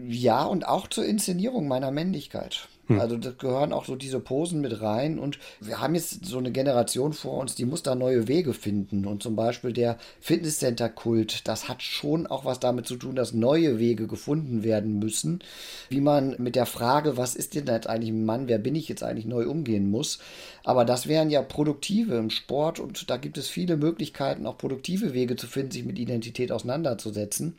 Ja, 0.07 0.45
und 0.45 0.67
auch 0.67 0.89
zur 0.89 1.05
Inszenierung 1.05 1.69
meiner 1.69 1.91
Männlichkeit. 1.91 2.69
Hm. 2.87 3.01
Also 3.01 3.17
da 3.17 3.31
gehören 3.31 3.73
auch 3.73 3.85
so 3.85 3.97
diese 3.97 4.21
Posen 4.21 4.61
mit 4.61 4.81
rein 4.81 5.19
und 5.19 5.39
wir 5.61 5.81
haben 5.81 5.95
jetzt 5.95 6.25
so 6.25 6.39
eine 6.39 6.53
Generation 6.53 7.13
vor 7.13 7.39
uns, 7.39 7.55
die 7.55 7.65
muss 7.65 7.83
da 7.83 7.95
neue 7.95 8.29
Wege 8.29 8.53
finden 8.53 9.07
und 9.07 9.23
zum 9.23 9.35
Beispiel 9.35 9.73
der 9.73 9.99
Fitnesscenter-Kult, 10.21 11.49
das 11.49 11.69
hat 11.69 11.83
schon 11.83 12.27
auch 12.27 12.45
was 12.45 12.61
damit 12.61 12.87
zu 12.87 12.97
tun, 12.97 13.17
dass 13.17 13.33
neue 13.33 13.79
Wege 13.79 14.07
gefunden 14.07 14.63
werden 14.63 14.99
müssen, 14.99 15.41
wie 15.89 16.01
man 16.01 16.37
mit 16.39 16.55
der 16.55 16.67
Frage, 16.67 17.17
was 17.17 17.35
ist 17.35 17.55
denn 17.55 17.67
jetzt 17.67 17.89
eigentlich 17.89 18.11
ein 18.11 18.25
Mann, 18.25 18.49
wer 18.49 18.59
bin 18.59 18.77
ich 18.77 18.89
jetzt 18.89 19.03
eigentlich 19.03 19.27
neu 19.27 19.49
umgehen 19.49 19.91
muss. 19.91 20.19
Aber 20.63 20.85
das 20.85 21.07
wären 21.07 21.31
ja 21.31 21.43
produktive 21.43 22.17
im 22.17 22.31
Sport 22.31 22.81
und 22.81 23.11
da 23.11 23.17
gibt 23.17 23.39
es 23.39 23.49
viele 23.49 23.77
Möglichkeiten, 23.77 24.47
auch 24.47 24.59
produktive 24.59 25.13
Wege 25.13 25.37
zu 25.37 25.47
finden, 25.47 25.73
sich 25.73 25.85
mit 25.85 25.99
Identität 25.99 26.53
auseinanderzusetzen. 26.53 27.57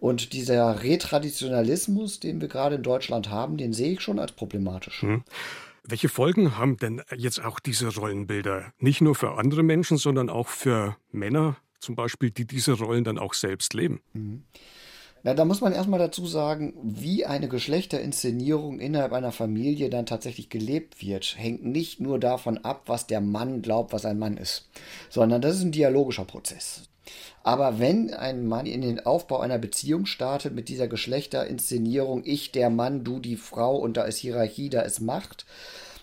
Und 0.00 0.32
dieser 0.32 0.82
Retraditionalismus, 0.82 2.20
den 2.20 2.40
wir 2.40 2.48
gerade 2.48 2.76
in 2.76 2.82
Deutschland 2.82 3.30
haben, 3.30 3.56
den 3.56 3.72
sehe 3.72 3.92
ich 3.92 4.00
schon 4.00 4.18
als 4.18 4.32
problematisch. 4.32 5.02
Hm. 5.02 5.24
Welche 5.84 6.08
Folgen 6.08 6.58
haben 6.58 6.76
denn 6.76 7.02
jetzt 7.16 7.42
auch 7.42 7.60
diese 7.60 7.94
Rollenbilder? 7.94 8.72
Nicht 8.78 9.00
nur 9.00 9.14
für 9.14 9.38
andere 9.38 9.62
Menschen, 9.62 9.96
sondern 9.96 10.28
auch 10.28 10.48
für 10.48 10.96
Männer 11.10 11.56
zum 11.80 11.94
Beispiel, 11.94 12.30
die 12.30 12.46
diese 12.46 12.72
Rollen 12.72 13.04
dann 13.04 13.18
auch 13.18 13.34
selbst 13.34 13.72
leben? 13.74 14.00
Mhm. 14.12 14.44
Na, 15.24 15.34
da 15.34 15.44
muss 15.44 15.60
man 15.60 15.72
erstmal 15.72 15.98
dazu 15.98 16.26
sagen, 16.26 16.74
wie 16.82 17.26
eine 17.26 17.48
Geschlechterinszenierung 17.48 18.78
innerhalb 18.78 19.12
einer 19.12 19.32
Familie 19.32 19.90
dann 19.90 20.06
tatsächlich 20.06 20.48
gelebt 20.48 21.02
wird, 21.02 21.34
hängt 21.36 21.64
nicht 21.64 22.00
nur 22.00 22.20
davon 22.20 22.58
ab, 22.58 22.84
was 22.86 23.06
der 23.06 23.20
Mann 23.20 23.62
glaubt, 23.62 23.92
was 23.92 24.04
ein 24.04 24.18
Mann 24.18 24.36
ist, 24.36 24.68
sondern 25.08 25.42
das 25.42 25.56
ist 25.56 25.62
ein 25.62 25.72
dialogischer 25.72 26.24
Prozess. 26.24 26.88
Aber 27.42 27.78
wenn 27.78 28.12
ein 28.12 28.46
Mann 28.46 28.66
in 28.66 28.82
den 28.82 29.04
Aufbau 29.04 29.40
einer 29.40 29.58
Beziehung 29.58 30.06
startet 30.06 30.54
mit 30.54 30.68
dieser 30.68 30.88
Geschlechterinszenierung, 30.88 32.22
ich 32.24 32.52
der 32.52 32.70
Mann, 32.70 33.04
du 33.04 33.20
die 33.20 33.36
Frau 33.36 33.76
und 33.76 33.96
da 33.96 34.04
ist 34.04 34.18
Hierarchie, 34.18 34.68
da 34.68 34.82
ist 34.82 35.00
Macht, 35.00 35.46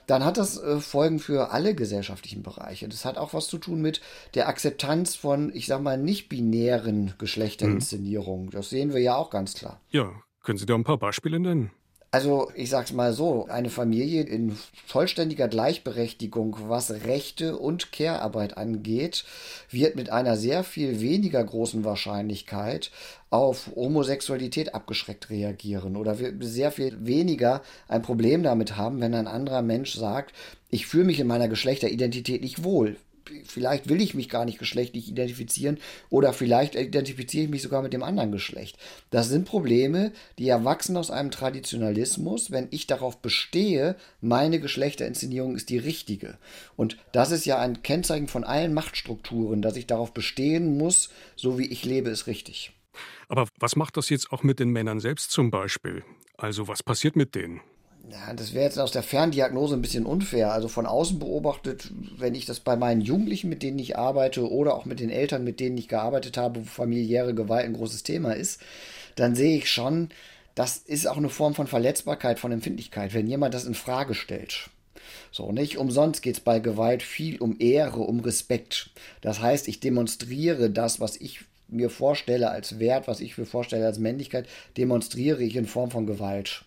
dann 0.08 0.24
hat 0.24 0.38
das 0.38 0.58
äh, 0.58 0.80
Folgen 0.80 1.20
für 1.20 1.52
alle 1.52 1.76
gesellschaftlichen 1.76 2.44
Bereiche. 2.44 2.88
Das 2.88 3.06
hat 3.06 3.18
auch 3.18 3.34
was 3.34 3.48
zu 3.48 3.58
tun 3.58 3.82
mit 3.82 4.02
der 4.34 4.48
Akzeptanz 4.48 5.16
von, 5.16 5.54
ich 5.54 5.66
sag 5.68 5.82
mal, 5.82 5.98
nicht-binären 5.98 7.14
Geschlechterinszenierungen. 7.18 8.48
Mhm. 8.48 8.52
Das 8.52 8.70
sehen 8.70 8.94
wir 8.94 9.02
ja 9.02 9.16
auch 9.16 9.30
ganz 9.30 9.56
klar. 9.56 9.82
Ja, 9.90 10.12
können 10.44 10.58
Sie 10.58 10.66
da 10.66 10.76
ein 10.76 10.84
paar 10.84 11.00
Beispiele 11.00 11.40
nennen? 11.40 11.72
Also 12.16 12.50
ich 12.56 12.70
sag's 12.70 12.94
mal 12.94 13.12
so, 13.12 13.48
eine 13.50 13.70
Familie 13.70 14.24
in 14.24 14.56
vollständiger 14.88 15.50
Gleichberechtigung, 15.50 16.56
was 16.70 16.90
Rechte 17.06 17.58
und 17.58 17.92
Care-Arbeit 17.92 18.56
angeht, 18.56 19.26
wird 19.70 19.98
mit 19.98 20.10
einer 20.12 20.38
sehr 20.38 20.64
viel 20.64 21.02
weniger 21.02 21.44
großen 21.44 21.84
Wahrscheinlichkeit 21.84 22.90
auf 23.32 23.70
Homosexualität 23.76 24.74
abgeschreckt 24.74 25.30
reagieren 25.30 25.98
oder 25.98 26.16
sehr 26.40 26.72
viel 26.72 27.06
weniger 27.06 27.62
ein 27.90 28.02
Problem 28.02 28.44
damit 28.44 28.78
haben, 28.78 29.02
wenn 29.02 29.14
ein 29.14 29.28
anderer 29.28 29.62
Mensch 29.62 29.94
sagt, 29.94 30.34
ich 30.70 30.88
fühle 30.88 31.04
mich 31.04 31.20
in 31.20 31.28
meiner 31.28 31.50
Geschlechteridentität 31.50 32.42
nicht 32.42 32.64
wohl 32.64 32.96
vielleicht 33.46 33.90
will 33.90 34.02
ich 34.02 34.14
mich 34.14 34.30
gar 34.30 34.46
nicht 34.46 34.60
geschlechtlich 34.60 35.10
identifizieren 35.10 35.80
oder 36.10 36.34
vielleicht 36.34 36.76
identifiziere 36.76 37.46
ich 37.46 37.50
mich 37.50 37.62
sogar 37.62 37.82
mit 37.82 37.94
dem 37.94 38.04
anderen 38.04 38.32
Geschlecht. 38.32 38.78
Das 39.10 39.30
sind 39.30 39.46
Probleme, 39.46 40.12
die 40.38 40.48
erwachsen 40.48 40.98
aus 40.98 41.12
einem 41.12 41.32
Traditionalismus, 41.32 42.52
wenn 42.52 42.68
ich 42.72 42.88
darauf 42.88 43.22
bestehe, 43.22 43.96
meine 44.22 44.60
Geschlechterinszenierung 44.60 45.56
ist 45.56 45.70
die 45.70 45.78
richtige. 45.78 46.38
Und 46.76 46.98
das 47.12 47.32
ist 47.32 47.46
ja 47.46 47.60
ein 47.60 47.84
Kennzeichen 47.84 48.28
von 48.28 48.44
allen 48.44 48.74
Machtstrukturen, 48.74 49.62
dass 49.62 49.76
ich 49.76 49.88
darauf 49.88 50.14
bestehen 50.14 50.78
muss, 50.78 51.10
so 51.36 51.58
wie 51.58 51.68
ich 51.68 51.86
lebe, 51.86 52.10
ist 52.10 52.28
richtig. 52.28 52.72
Aber 53.28 53.48
was 53.60 53.76
macht 53.76 53.98
das 53.98 54.10
jetzt 54.10 54.32
auch 54.32 54.44
mit 54.44 54.60
den 54.60 54.70
Männern 54.70 55.00
selbst 55.00 55.32
zum 55.32 55.52
Beispiel? 55.52 56.04
Also 56.38 56.68
was 56.68 56.84
passiert 56.84 57.16
mit 57.16 57.36
denen? 57.36 57.62
Ja, 58.12 58.34
das 58.34 58.54
wäre 58.54 58.66
jetzt 58.66 58.78
aus 58.78 58.92
der 58.92 59.04
Ferndiagnose 59.04 59.76
ein 59.76 59.82
bisschen 59.82 60.06
unfair. 60.06 60.52
Also 60.52 60.68
von 60.68 60.86
außen 60.86 61.18
beobachtet, 61.18 61.92
wenn 62.18 62.36
ich 62.36 62.46
das 62.46 62.60
bei 62.60 62.76
meinen 62.76 63.02
Jugendlichen, 63.02 63.50
mit 63.50 63.64
denen 63.64 63.80
ich 63.80 63.98
arbeite, 63.98 64.50
oder 64.52 64.76
auch 64.76 64.86
mit 64.86 65.00
den 65.00 65.10
Eltern, 65.10 65.44
mit 65.44 65.60
denen 65.60 65.78
ich 65.78 65.88
gearbeitet 65.88 66.38
habe, 66.38 66.62
wo 66.62 66.66
familiäre 66.66 67.34
Gewalt 67.34 67.66
ein 67.66 67.74
großes 67.74 68.04
Thema 68.04 68.34
ist, 68.34 68.62
dann 69.16 69.36
sehe 69.36 69.58
ich 69.58 69.72
schon, 69.72 70.10
das 70.54 70.78
ist 70.78 71.08
auch 71.08 71.18
eine 71.18 71.30
Form 71.30 71.56
von 71.56 71.68
Verletzbarkeit, 71.68 72.40
von 72.40 72.52
Empfindlichkeit, 72.52 73.14
wenn 73.14 73.28
jemand 73.28 73.54
das 73.54 73.66
in 73.66 73.76
Frage 73.76 74.14
stellt. 74.14 74.70
So, 75.32 75.52
nicht 75.52 75.78
umsonst 75.78 76.22
geht 76.22 76.36
es 76.36 76.40
bei 76.40 76.60
Gewalt 76.60 77.04
viel 77.04 77.38
um 77.40 77.58
Ehre, 77.60 78.00
um 78.00 78.20
Respekt. 78.20 78.92
Das 79.22 79.42
heißt, 79.42 79.68
ich 79.68 79.80
demonstriere 79.80 80.70
das, 80.70 81.00
was 81.00 81.18
ich 81.18 81.42
mir 81.68 81.90
vorstelle 81.90 82.50
als 82.50 82.80
Wert, 82.80 83.08
was 83.08 83.20
ich 83.20 83.38
mir 83.38 83.46
vorstelle 83.46 83.86
als 83.86 84.00
Männlichkeit, 84.00 84.48
demonstriere 84.78 85.44
ich 85.44 85.56
in 85.56 85.66
Form 85.66 85.92
von 85.92 86.06
Gewalt. 86.06 86.66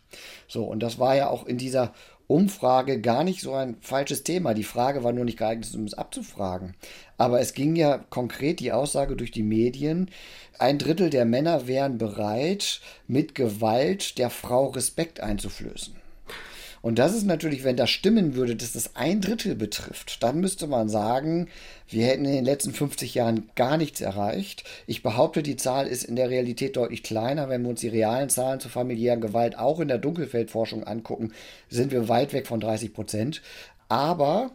So, 0.49 0.65
und 0.65 0.83
das 0.83 0.99
war 0.99 1.17
ja 1.17 1.29
auch 1.29 1.47
in 1.47 1.59
dieser 1.59 1.93
Umfrage 2.27 3.01
gar 3.01 3.25
nicht 3.25 3.41
so 3.41 3.55
ein 3.55 3.77
falsches 3.81 4.23
Thema. 4.23 4.53
Die 4.53 4.65
Frage 4.65 5.03
war 5.03 5.13
nur 5.13 5.25
nicht 5.25 5.39
geeignet, 5.39 5.75
um 5.75 5.85
es 5.85 5.95
abzufragen. 5.95 6.75
Aber 7.17 7.41
es 7.41 7.55
ging 7.55 7.75
ja 7.75 7.99
konkret 8.11 8.61
die 8.61 8.73
Aussage 8.73 9.17
durch 9.17 9.31
die 9.31 9.43
Medien, 9.43 10.11
ein 10.59 10.79
Drittel 10.79 11.09
der 11.09 11.25
Männer 11.25 11.69
wären 11.69 11.99
bereit, 11.99 12.81
mit 13.07 13.37
Gewalt 13.37 14.19
der 14.19 14.29
Frau 14.29 14.67
Respekt 14.67 15.21
einzuflößen. 15.21 15.95
Und 16.81 16.99
das 16.99 17.15
ist 17.15 17.25
natürlich, 17.25 17.65
wenn 17.65 17.77
das 17.77 17.91
stimmen 17.91 18.35
würde, 18.35 18.57
dass 18.57 18.73
das 18.73 18.97
ein 18.97 19.21
Drittel 19.21 19.55
betrifft, 19.55 20.23
dann 20.23 20.41
müsste 20.41 20.67
man 20.67 20.89
sagen, 20.89 21.49
wir 21.89 22.07
hätten 22.07 22.25
in 22.25 22.33
den 22.33 22.45
letzten 22.45 22.73
50 22.73 23.15
Jahren 23.15 23.51
gar 23.55 23.77
nichts 23.77 24.01
erreicht. 24.01 24.65
Ich 24.87 25.03
behaupte, 25.03 25.43
die 25.43 25.57
Zahl 25.57 25.87
ist 25.87 26.05
in 26.05 26.17
der 26.17 26.31
Realität 26.31 26.77
deutlich 26.77 27.03
kleiner. 27.03 27.49
Wenn 27.49 27.63
wir 27.63 27.71
uns 27.71 27.81
die 27.81 27.89
realen 27.89 28.29
Zahlen 28.29 28.61
zur 28.61 28.71
familiären 28.71 29.21
Gewalt 29.21 29.59
auch 29.59 29.81
in 29.81 29.89
der 29.89 29.99
Dunkelfeldforschung 29.99 30.85
angucken, 30.85 31.33
sind 31.69 31.93
wir 31.93 32.09
weit 32.09 32.33
weg 32.33 32.47
von 32.47 32.61
30 32.61 32.93
Prozent. 32.93 33.43
Aber 33.89 34.53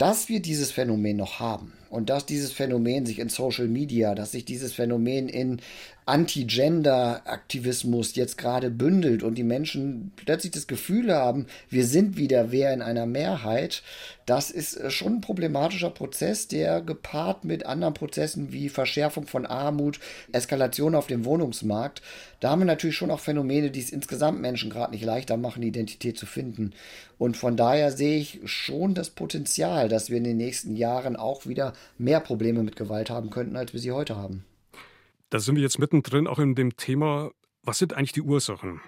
dass 0.00 0.30
wir 0.30 0.40
dieses 0.40 0.70
Phänomen 0.70 1.18
noch 1.18 1.40
haben 1.40 1.74
und 1.90 2.08
dass 2.08 2.24
dieses 2.24 2.52
Phänomen 2.52 3.04
sich 3.04 3.18
in 3.18 3.28
Social 3.28 3.68
Media, 3.68 4.14
dass 4.14 4.32
sich 4.32 4.46
dieses 4.46 4.72
Phänomen 4.72 5.28
in 5.28 5.60
Anti-Gender-Aktivismus 6.06 8.16
jetzt 8.16 8.38
gerade 8.38 8.70
bündelt 8.70 9.22
und 9.22 9.36
die 9.36 9.44
Menschen 9.44 10.12
plötzlich 10.16 10.52
das 10.52 10.66
Gefühl 10.66 11.14
haben, 11.14 11.46
wir 11.68 11.86
sind 11.86 12.16
wieder 12.16 12.50
wer 12.50 12.72
in 12.72 12.82
einer 12.82 13.06
Mehrheit, 13.06 13.82
das 14.26 14.50
ist 14.50 14.76
äh, 14.76 14.90
schon 14.90 15.16
ein 15.16 15.20
problematischer 15.20 15.90
Prozess, 15.90 16.48
der 16.48 16.80
gepaart 16.80 17.44
mit 17.44 17.66
anderen 17.66 17.94
Prozessen 17.94 18.52
wie 18.52 18.68
Verschärfung 18.68 19.26
von 19.26 19.46
Armut, 19.46 20.00
Eskalation 20.32 20.94
auf 20.94 21.06
dem 21.06 21.24
Wohnungsmarkt, 21.24 22.02
da 22.40 22.50
haben 22.50 22.60
wir 22.60 22.66
natürlich 22.66 22.96
schon 22.96 23.10
auch 23.10 23.20
Phänomene, 23.20 23.70
die 23.70 23.80
es 23.80 23.90
insgesamt 23.90 24.40
Menschen 24.40 24.70
gerade 24.70 24.92
nicht 24.92 25.04
leichter 25.04 25.36
machen, 25.36 25.62
Identität 25.62 26.18
zu 26.18 26.26
finden. 26.26 26.72
Und 27.18 27.36
von 27.36 27.56
daher 27.56 27.92
sehe 27.92 28.18
ich 28.18 28.40
schon 28.44 28.94
das 28.94 29.10
Potenzial, 29.10 29.88
dass 29.88 30.08
wir 30.08 30.16
in 30.16 30.24
den 30.24 30.38
nächsten 30.38 30.74
Jahren 30.74 31.16
auch 31.16 31.46
wieder 31.46 31.74
mehr 31.98 32.20
Probleme 32.20 32.62
mit 32.62 32.76
Gewalt 32.76 33.10
haben 33.10 33.30
könnten, 33.30 33.56
als 33.56 33.74
wir 33.74 33.80
sie 33.80 33.92
heute 33.92 34.16
haben. 34.16 34.44
Da 35.30 35.38
sind 35.38 35.54
wir 35.54 35.62
jetzt 35.62 35.78
mittendrin 35.78 36.26
auch 36.26 36.40
in 36.40 36.56
dem 36.56 36.76
Thema, 36.76 37.30
was 37.62 37.78
sind 37.78 37.94
eigentlich 37.94 38.12
die 38.12 38.22
Ursachen? 38.22 38.80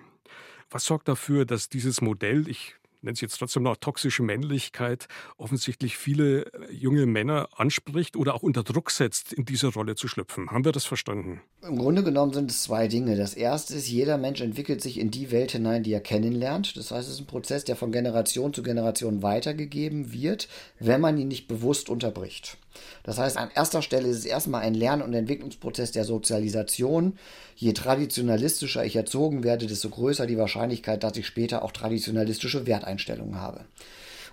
Was 0.70 0.84
sorgt 0.84 1.06
dafür, 1.06 1.44
dass 1.44 1.68
dieses 1.68 2.00
Modell, 2.00 2.48
ich 2.48 2.74
nenne 3.00 3.14
es 3.14 3.20
jetzt 3.20 3.38
trotzdem 3.38 3.62
noch 3.62 3.76
toxische 3.76 4.24
Männlichkeit, 4.24 5.06
offensichtlich 5.36 5.96
viele 5.96 6.46
äh, 6.46 6.72
junge 6.72 7.06
Männer 7.06 7.48
anspricht 7.56 8.16
oder 8.16 8.34
auch 8.34 8.42
unter 8.42 8.64
Druck 8.64 8.90
setzt, 8.90 9.32
in 9.32 9.44
diese 9.44 9.68
Rolle 9.68 9.94
zu 9.94 10.08
schlüpfen. 10.08 10.50
Haben 10.50 10.64
wir 10.64 10.72
das 10.72 10.84
verstanden? 10.84 11.40
Im 11.62 11.78
Grunde 11.78 12.02
genommen 12.02 12.32
sind 12.32 12.50
es 12.50 12.62
zwei 12.62 12.88
Dinge. 12.88 13.16
Das 13.16 13.34
erste 13.34 13.74
ist, 13.74 13.88
jeder 13.88 14.18
Mensch 14.18 14.40
entwickelt 14.40 14.80
sich 14.80 14.98
in 14.98 15.12
die 15.12 15.30
Welt 15.30 15.52
hinein, 15.52 15.84
die 15.84 15.92
er 15.92 16.00
kennenlernt. 16.00 16.76
Das 16.76 16.90
heißt, 16.90 17.06
es 17.06 17.14
ist 17.14 17.20
ein 17.20 17.26
Prozess, 17.26 17.64
der 17.64 17.76
von 17.76 17.92
Generation 17.92 18.52
zu 18.52 18.64
Generation 18.64 19.22
weitergegeben 19.22 20.12
wird, 20.12 20.48
wenn 20.80 21.00
man 21.00 21.18
ihn 21.18 21.28
nicht 21.28 21.46
bewusst 21.46 21.88
unterbricht. 21.88 22.58
Das 23.02 23.18
heißt, 23.18 23.36
an 23.36 23.50
erster 23.54 23.82
Stelle 23.82 24.08
ist 24.08 24.18
es 24.18 24.24
erstmal 24.24 24.62
ein 24.62 24.74
Lern- 24.74 25.02
und 25.02 25.14
Entwicklungsprozess 25.14 25.92
der 25.92 26.04
Sozialisation. 26.04 27.18
Je 27.56 27.72
traditionalistischer 27.72 28.84
ich 28.84 28.96
erzogen 28.96 29.44
werde, 29.44 29.66
desto 29.66 29.88
größer 29.88 30.26
die 30.26 30.38
Wahrscheinlichkeit, 30.38 31.02
dass 31.02 31.16
ich 31.16 31.26
später 31.26 31.62
auch 31.62 31.72
traditionalistische 31.72 32.66
Werteinstellungen 32.66 33.40
habe. 33.40 33.64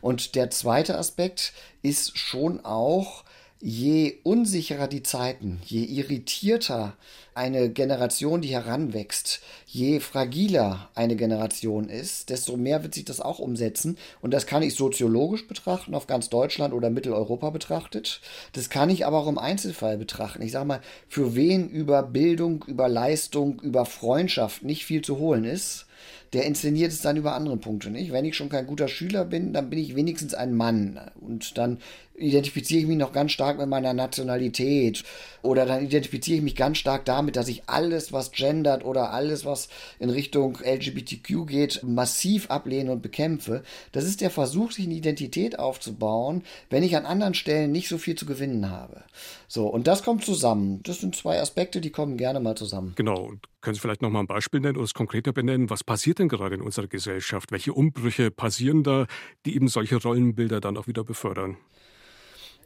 Und 0.02 0.36
der 0.36 0.50
zweite 0.50 0.98
Aspekt 0.98 1.54
ist 1.82 2.18
schon 2.18 2.64
auch, 2.64 3.24
je 3.62 4.20
unsicherer 4.24 4.88
die 4.88 5.04
Zeiten, 5.04 5.60
je 5.66 5.84
irritierter 5.84 6.96
eine 7.34 7.70
Generation, 7.70 8.42
die 8.42 8.50
heranwächst, 8.50 9.42
je 9.66 10.00
fragiler 10.00 10.90
eine 10.96 11.16
Generation 11.16 11.90
ist, 11.90 12.30
desto 12.30 12.58
mehr 12.58 12.84
wird 12.84 12.94
sich 12.94 13.06
das 13.06 13.20
auch 13.22 13.40
umsetzen. 13.40 13.98
Und 14.22 14.34
das 14.34 14.46
kann 14.46 14.64
ich 14.64 14.76
soziologisch 14.76 15.48
betrachten, 15.48 15.94
auf 15.94 16.08
ganz 16.08 16.30
Deutschland 16.30 16.74
oder 16.74 16.90
Mitteleuropa 16.90 17.50
betrachtet. 17.50 18.22
Das 18.54 18.70
kann 18.70 18.90
ich 18.90 19.06
aber 19.06 19.20
auch 19.20 19.28
im 19.28 19.38
Einzelfall 19.38 19.98
betrachten. 19.98 20.42
Ich 20.42 20.54
sage 20.54 20.66
mal, 20.66 20.82
für 21.08 21.36
wen 21.36 21.70
über 21.70 22.04
Bildung, 22.04 22.64
über 22.68 22.88
Leistung, 22.88 23.60
über 23.62 23.86
Freundschaft 23.86 24.64
nicht 24.64 24.86
viel 24.86 25.02
zu 25.02 25.18
holen 25.18 25.44
ist, 25.44 25.86
der 26.34 26.46
inszeniert 26.46 26.92
es 26.92 27.02
dann 27.02 27.18
über 27.18 27.34
andere 27.34 27.58
Punkte, 27.58 27.90
nicht? 27.90 28.12
Wenn 28.12 28.26
ich 28.26 28.36
schon 28.36 28.50
kein 28.50 28.68
guter 28.68 28.88
Schüler 28.88 29.26
bin, 29.26 29.52
dann 29.52 29.70
bin 29.70 29.80
ich 29.80 29.96
wenigstens 29.96 30.34
ein 30.34 30.54
Mann. 30.54 31.00
Und 31.20 31.58
dann 31.58 31.80
identifiziere 32.20 32.82
ich 32.82 32.88
mich 32.88 32.98
noch 32.98 33.14
ganz 33.14 33.32
stark 33.32 33.58
mit 33.58 33.68
meiner 33.68 33.94
Nationalität 33.94 35.04
oder 35.42 35.66
dann 35.66 35.84
identifiziere 35.84 36.38
ich 36.38 36.44
mich 36.44 36.56
ganz 36.56 36.78
stark 36.78 37.06
damit, 37.06 37.36
dass 37.36 37.48
ich 37.48 37.64
alles, 37.68 38.12
was 38.12 38.32
gendert 38.32 38.84
oder 38.84 39.12
alles, 39.12 39.46
was 39.46 39.70
in 40.00 40.10
Richtung 40.10 40.58
LGBTQ 40.64 41.48
geht, 41.48 41.84
massiv 41.84 42.50
ablehne 42.50 42.92
und 42.92 43.02
bekämpfe. 43.02 43.64
Das 43.92 44.04
ist 44.04 44.22
der 44.22 44.30
Versuch, 44.30 44.72
sich 44.72 44.86
eine 44.86 44.96
Identität 44.96 45.58
aufzubauen, 45.60 46.44
wenn 46.70 46.84
ich 46.84 46.96
an 46.96 47.06
anderen 47.06 47.34
Stellen 47.34 47.72
nicht 47.72 47.88
so 47.88 47.98
viel 47.98 48.16
zu 48.16 48.26
gewinnen 48.26 48.70
habe. 48.70 49.04
So, 49.48 49.68
und 49.68 49.88
das 49.88 50.04
kommt 50.04 50.26
zusammen. 50.26 50.82
Das 50.84 51.00
sind 51.00 51.16
zwei 51.16 51.40
Aspekte, 51.42 51.82
die 51.82 51.90
kommen 51.90 52.18
gerne 52.18 52.40
mal 52.40 52.56
zusammen. 52.56 52.94
Genau. 52.96 53.24
Und 53.24 53.42
können 53.62 53.76
Sie 53.76 53.82
vielleicht 53.82 54.02
noch 54.02 54.10
mal 54.10 54.22
ein 54.22 54.28
Beispiel 54.28 54.60
nennen 54.60 54.78
oder 54.78 54.86
es 54.86 54.94
konkreter 54.94 55.34
benennen? 55.34 55.70
Was 55.70 55.84
passiert 55.84 56.20
denn 56.20 56.30
gerade 56.30 56.56
in 56.56 56.62
unserer 56.62 56.88
Gesellschaft? 56.88 57.52
Welche 57.52 57.74
Umbrüche 57.74 58.32
passieren 58.32 58.84
da, 58.84 59.08
die 59.46 59.56
eben 59.56 59.68
solche 59.68 59.98
Rollenbilder 59.98 60.62
dann 60.62 60.78
auch 60.78 60.88
wieder 60.88 61.04
befördern? 61.04 61.58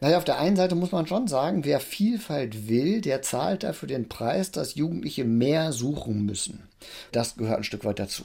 Naja, 0.04 0.18
auf 0.18 0.26
der 0.26 0.38
einen 0.38 0.58
Seite 0.58 0.76
muss 0.76 0.92
man 0.92 1.08
schon 1.08 1.30
sagen, 1.30 1.64
wer 1.64 1.80
Vielfalt 1.80 2.68
will, 2.68 3.00
der 3.00 3.22
zahlt 3.22 3.64
dafür 3.64 3.88
den 3.88 4.10
Preis, 4.10 4.52
dass 4.52 4.76
Jugendliche 4.76 5.24
mehr 5.24 5.72
suchen 5.72 6.26
müssen. 6.26 6.68
Das 7.14 7.38
gehört 7.38 7.60
ein 7.60 7.64
Stück 7.64 7.86
weit 7.86 8.00
dazu. 8.00 8.24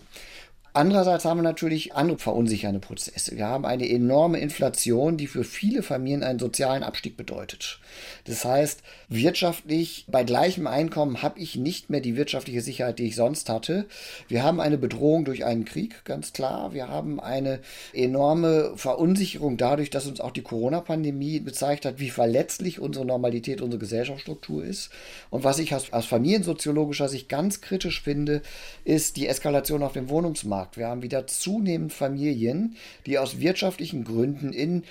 Andererseits 0.79 1.25
haben 1.25 1.39
wir 1.39 1.43
natürlich 1.43 1.97
andere 1.97 2.19
verunsichernde 2.19 2.79
Prozesse. 2.79 3.37
Wir 3.37 3.49
haben 3.49 3.67
eine 3.67 3.91
enorme 3.91 4.39
Inflation, 4.39 5.17
die 5.17 5.27
für 5.27 5.43
viele 5.43 5.83
Familien 5.83 6.23
einen 6.23 6.39
sozialen 6.39 6.85
Abstieg 6.85 7.17
bedeutet. 7.17 7.81
Das 8.27 8.45
heißt, 8.45 8.85
wirtschaftlich 9.09 10.05
bei 10.07 10.23
gleichem 10.23 10.69
Einkommen 10.69 11.21
habe 11.21 11.41
ich 11.41 11.57
nicht 11.57 11.91
mehr 11.91 12.01
die 12.01 12.15
wirtschaftliche 12.15 12.61
Sicherheit, 12.61 13.01
die 13.01 13.09
ich 13.09 13.17
sonst 13.17 13.49
hatte. 13.49 13.87
Wir 14.29 14.45
haben 14.45 14.61
eine 14.61 14.79
Bedrohung 14.79 15.25
durch 15.25 15.45
einen 15.45 15.65
Krieg, 15.65 16.05
ganz 16.05 16.33
klar. 16.33 16.73
Wir 16.73 16.87
haben 16.87 17.19
eine 17.19 17.59
enorme 17.93 18.75
Verunsicherung 18.77 19.57
dadurch, 19.57 19.91
dass 19.91 20.07
uns 20.07 20.21
auch 20.21 20.31
die 20.31 20.43
Corona-Pandemie 20.43 21.41
gezeigt 21.41 21.87
hat, 21.87 21.99
wie 21.99 22.11
verletzlich 22.11 22.79
unsere 22.79 23.05
Normalität, 23.05 23.63
unsere 23.63 23.81
Gesellschaftsstruktur 23.81 24.63
ist. 24.63 24.91
Und 25.31 25.43
was 25.43 25.59
ich 25.59 25.75
aus, 25.75 25.93
aus 25.93 26.07
familiensoziologischer 26.07 27.09
Sicht 27.09 27.29
ganz 27.29 27.63
kritisch 27.63 28.01
finde, 28.01 28.43
ist 28.85 29.17
die 29.17 29.27
Eskalation 29.27 29.83
auf 29.83 29.95
dem 29.95 30.09
Wohnungsmarkt. 30.09 30.68
Wir 30.77 30.89
haben 30.89 31.03
wieder 31.03 31.27
zunehmend 31.27 31.93
Familien, 31.93 32.77
die 33.07 33.19
aus 33.19 33.41
wirtschaftlichen 33.41 34.05
Gründen 34.05 34.53
in 34.53 34.85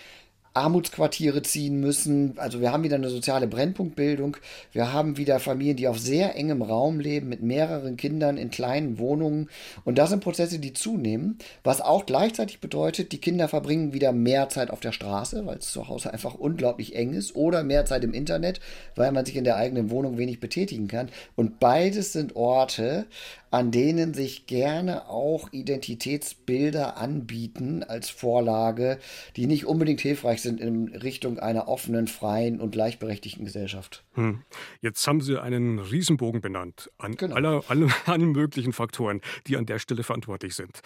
Armutsquartiere 0.57 1.43
ziehen 1.43 1.79
müssen. 1.79 2.33
Also 2.37 2.59
wir 2.61 2.71
haben 2.71 2.83
wieder 2.83 2.95
eine 2.95 3.09
soziale 3.09 3.47
Brennpunktbildung. 3.47 4.37
Wir 4.71 4.91
haben 4.91 5.17
wieder 5.17 5.39
Familien, 5.39 5.77
die 5.77 5.87
auf 5.87 5.99
sehr 5.99 6.35
engem 6.35 6.63
Raum 6.63 6.99
leben, 6.99 7.29
mit 7.29 7.43
mehreren 7.43 7.95
Kindern 7.95 8.37
in 8.37 8.49
kleinen 8.49 8.97
Wohnungen. 8.97 9.49
Und 9.85 9.99
das 9.99 10.09
sind 10.09 10.23
Prozesse, 10.23 10.57
die 10.57 10.73
zunehmen, 10.73 11.37
was 11.63 11.81
auch 11.81 12.05
gleichzeitig 12.07 12.59
bedeutet, 12.59 13.11
die 13.11 13.21
Kinder 13.21 13.47
verbringen 13.47 13.93
wieder 13.93 14.11
mehr 14.11 14.49
Zeit 14.49 14.71
auf 14.71 14.79
der 14.79 14.91
Straße, 14.91 15.45
weil 15.45 15.57
es 15.57 15.71
zu 15.71 15.87
Hause 15.87 16.11
einfach 16.11 16.33
unglaublich 16.33 16.95
eng 16.95 17.13
ist, 17.13 17.35
oder 17.35 17.63
mehr 17.63 17.85
Zeit 17.85 18.03
im 18.03 18.13
Internet, 18.13 18.59
weil 18.95 19.11
man 19.11 19.25
sich 19.25 19.35
in 19.35 19.43
der 19.43 19.57
eigenen 19.57 19.91
Wohnung 19.91 20.17
wenig 20.17 20.39
betätigen 20.39 20.87
kann. 20.87 21.09
Und 21.35 21.59
beides 21.59 22.13
sind 22.13 22.35
Orte, 22.35 23.05
an 23.49 23.71
denen 23.71 24.13
sich 24.13 24.45
gerne 24.45 25.09
auch 25.09 25.51
Identitätsbilder 25.53 26.97
anbieten 26.97 27.83
als 27.83 28.09
Vorlage, 28.09 28.97
die 29.35 29.47
nicht 29.47 29.65
unbedingt 29.65 30.01
hilfreich 30.01 30.41
sind 30.41 30.46
in 30.47 30.95
Richtung 30.95 31.39
einer 31.39 31.67
offenen, 31.67 32.07
freien 32.07 32.59
und 32.59 32.71
gleichberechtigten 32.71 33.45
Gesellschaft. 33.45 34.03
Hm. 34.13 34.43
Jetzt 34.81 35.05
haben 35.07 35.21
Sie 35.21 35.41
einen 35.41 35.79
Riesenbogen 35.79 36.41
benannt 36.41 36.89
an 36.97 37.15
genau. 37.15 37.35
aller, 37.35 37.63
alle, 37.67 37.87
allen 38.05 38.31
möglichen 38.31 38.73
Faktoren, 38.73 39.21
die 39.47 39.57
an 39.57 39.65
der 39.65 39.79
Stelle 39.79 40.03
verantwortlich 40.03 40.55
sind. 40.55 40.81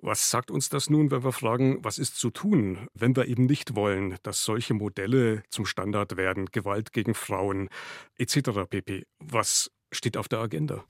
Was 0.00 0.30
sagt 0.30 0.52
uns 0.52 0.68
das 0.68 0.90
nun, 0.90 1.10
wenn 1.10 1.24
wir 1.24 1.32
fragen, 1.32 1.78
was 1.82 1.98
ist 1.98 2.16
zu 2.16 2.30
tun, 2.30 2.88
wenn 2.94 3.16
wir 3.16 3.26
eben 3.26 3.46
nicht 3.46 3.74
wollen, 3.74 4.16
dass 4.22 4.44
solche 4.44 4.72
Modelle 4.72 5.42
zum 5.48 5.66
Standard 5.66 6.16
werden, 6.16 6.46
Gewalt 6.46 6.92
gegen 6.92 7.14
Frauen 7.14 7.68
etc. 8.16 8.50
pp. 8.70 9.06
Was 9.18 9.72
steht 9.90 10.16
auf 10.16 10.28
der 10.28 10.38
Agenda? 10.38 10.84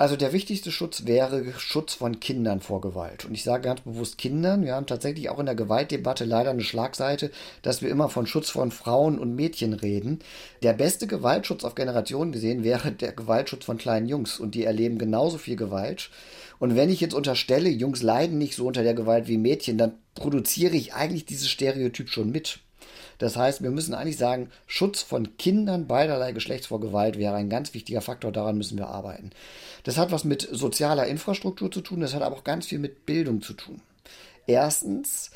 Also 0.00 0.16
der 0.16 0.32
wichtigste 0.32 0.72
Schutz 0.72 1.04
wäre 1.04 1.44
Schutz 1.58 1.92
von 1.92 2.20
Kindern 2.20 2.60
vor 2.60 2.80
Gewalt. 2.80 3.26
Und 3.26 3.34
ich 3.34 3.44
sage 3.44 3.64
ganz 3.64 3.82
bewusst 3.82 4.16
Kindern. 4.16 4.64
Wir 4.64 4.74
haben 4.74 4.86
tatsächlich 4.86 5.28
auch 5.28 5.38
in 5.38 5.44
der 5.44 5.54
Gewaltdebatte 5.54 6.24
leider 6.24 6.48
eine 6.48 6.62
Schlagseite, 6.62 7.30
dass 7.60 7.82
wir 7.82 7.90
immer 7.90 8.08
von 8.08 8.26
Schutz 8.26 8.48
von 8.48 8.70
Frauen 8.70 9.18
und 9.18 9.34
Mädchen 9.34 9.74
reden. 9.74 10.20
Der 10.62 10.72
beste 10.72 11.06
Gewaltschutz 11.06 11.64
auf 11.64 11.74
Generationen 11.74 12.32
gesehen 12.32 12.64
wäre 12.64 12.92
der 12.92 13.12
Gewaltschutz 13.12 13.66
von 13.66 13.76
kleinen 13.76 14.08
Jungs. 14.08 14.40
Und 14.40 14.54
die 14.54 14.64
erleben 14.64 14.96
genauso 14.96 15.36
viel 15.36 15.56
Gewalt. 15.56 16.08
Und 16.58 16.76
wenn 16.76 16.88
ich 16.88 17.02
jetzt 17.02 17.12
unterstelle, 17.12 17.68
Jungs 17.68 18.02
leiden 18.02 18.38
nicht 18.38 18.54
so 18.54 18.66
unter 18.66 18.82
der 18.82 18.94
Gewalt 18.94 19.28
wie 19.28 19.36
Mädchen, 19.36 19.76
dann 19.76 19.98
produziere 20.14 20.76
ich 20.76 20.94
eigentlich 20.94 21.26
dieses 21.26 21.50
Stereotyp 21.50 22.08
schon 22.08 22.30
mit. 22.30 22.60
Das 23.20 23.36
heißt, 23.36 23.62
wir 23.62 23.70
müssen 23.70 23.94
eigentlich 23.94 24.16
sagen, 24.16 24.50
Schutz 24.66 25.02
von 25.02 25.36
Kindern 25.36 25.86
beiderlei 25.86 26.32
Geschlechts 26.32 26.68
vor 26.68 26.80
Gewalt 26.80 27.18
wäre 27.18 27.34
ein 27.34 27.50
ganz 27.50 27.74
wichtiger 27.74 28.00
Faktor, 28.00 28.32
daran 28.32 28.56
müssen 28.56 28.78
wir 28.78 28.88
arbeiten. 28.88 29.30
Das 29.84 29.98
hat 29.98 30.10
was 30.10 30.24
mit 30.24 30.48
sozialer 30.50 31.06
Infrastruktur 31.06 31.70
zu 31.70 31.82
tun, 31.82 32.00
das 32.00 32.14
hat 32.14 32.22
aber 32.22 32.36
auch 32.36 32.44
ganz 32.44 32.66
viel 32.66 32.78
mit 32.78 33.04
Bildung 33.04 33.42
zu 33.42 33.52
tun. 33.52 33.82
Erstens, 34.46 35.30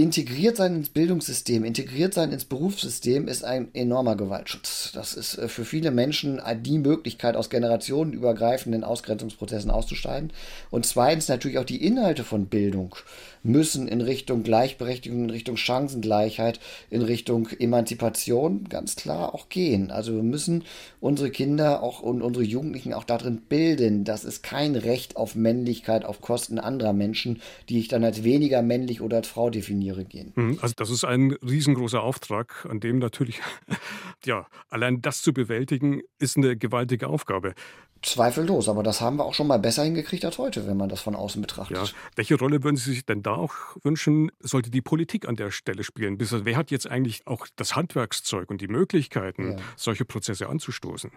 integriert 0.00 0.56
sein 0.56 0.76
ins 0.76 0.88
Bildungssystem, 0.88 1.62
integriert 1.62 2.14
sein 2.14 2.32
ins 2.32 2.46
Berufssystem 2.46 3.28
ist 3.28 3.44
ein 3.44 3.68
enormer 3.74 4.16
Gewaltschutz. 4.16 4.92
Das 4.94 5.12
ist 5.14 5.36
äh, 5.36 5.48
für 5.48 5.66
viele 5.66 5.90
Menschen 5.90 6.40
die 6.62 6.78
Möglichkeit, 6.78 7.36
aus 7.36 7.50
generationenübergreifenden 7.50 8.82
Ausgrenzungsprozessen 8.82 9.70
auszusteigen. 9.70 10.32
Und 10.70 10.86
zweitens 10.86 11.28
natürlich 11.28 11.58
auch 11.58 11.64
die 11.64 11.84
Inhalte 11.84 12.24
von 12.24 12.46
Bildung 12.46 12.96
müssen 13.42 13.88
in 13.88 14.00
Richtung 14.00 14.42
Gleichberechtigung, 14.42 15.24
in 15.24 15.30
Richtung 15.30 15.56
Chancengleichheit, 15.56 16.60
in 16.90 17.02
Richtung 17.02 17.48
Emanzipation 17.58 18.64
ganz 18.68 18.96
klar 18.96 19.34
auch 19.34 19.48
gehen. 19.48 19.90
Also 19.90 20.14
wir 20.14 20.22
müssen 20.22 20.64
unsere 21.00 21.30
Kinder 21.30 21.82
auch 21.82 22.00
und 22.00 22.22
unsere 22.22 22.44
Jugendlichen 22.44 22.92
auch 22.92 23.04
darin 23.04 23.40
bilden, 23.48 24.04
dass 24.04 24.24
es 24.24 24.42
kein 24.42 24.76
Recht 24.76 25.16
auf 25.16 25.34
Männlichkeit 25.34 26.04
auf 26.04 26.20
Kosten 26.20 26.58
anderer 26.58 26.92
Menschen, 26.92 27.40
die 27.68 27.78
ich 27.78 27.88
dann 27.88 28.04
als 28.04 28.24
weniger 28.24 28.62
männlich 28.62 29.00
oder 29.00 29.18
als 29.18 29.28
Frau 29.28 29.50
definiere, 29.50 30.04
gehen. 30.04 30.32
Mhm, 30.34 30.58
also 30.60 30.74
das 30.76 30.90
ist 30.90 31.04
ein 31.04 31.32
riesengroßer 31.42 32.02
Auftrag, 32.02 32.66
an 32.68 32.80
dem 32.80 32.98
natürlich, 32.98 33.40
ja, 34.24 34.46
allein 34.68 35.00
das 35.00 35.22
zu 35.22 35.32
bewältigen, 35.32 36.00
ist 36.18 36.36
eine 36.36 36.56
gewaltige 36.56 37.08
Aufgabe. 37.08 37.54
Zweifellos, 38.02 38.68
aber 38.70 38.82
das 38.82 39.02
haben 39.02 39.16
wir 39.16 39.26
auch 39.26 39.34
schon 39.34 39.46
mal 39.46 39.58
besser 39.58 39.84
hingekriegt 39.84 40.24
als 40.24 40.38
heute, 40.38 40.66
wenn 40.66 40.76
man 40.78 40.88
das 40.88 41.02
von 41.02 41.14
außen 41.14 41.42
betrachtet. 41.42 41.76
Ja. 41.76 41.84
Welche 42.16 42.36
Rolle 42.36 42.64
würden 42.64 42.76
Sie 42.76 42.92
sich 42.92 43.04
denn 43.04 43.22
da 43.22 43.29
auch 43.38 43.54
wünschen, 43.82 44.30
sollte 44.40 44.70
die 44.70 44.82
Politik 44.82 45.28
an 45.28 45.36
der 45.36 45.50
Stelle 45.50 45.84
spielen? 45.84 46.18
Wer 46.18 46.56
hat 46.56 46.70
jetzt 46.70 46.90
eigentlich 46.90 47.26
auch 47.26 47.46
das 47.56 47.76
Handwerkszeug 47.76 48.50
und 48.50 48.60
die 48.60 48.68
Möglichkeiten, 48.68 49.52
ja. 49.52 49.58
solche 49.76 50.04
Prozesse 50.04 50.48
anzustoßen? 50.48 51.10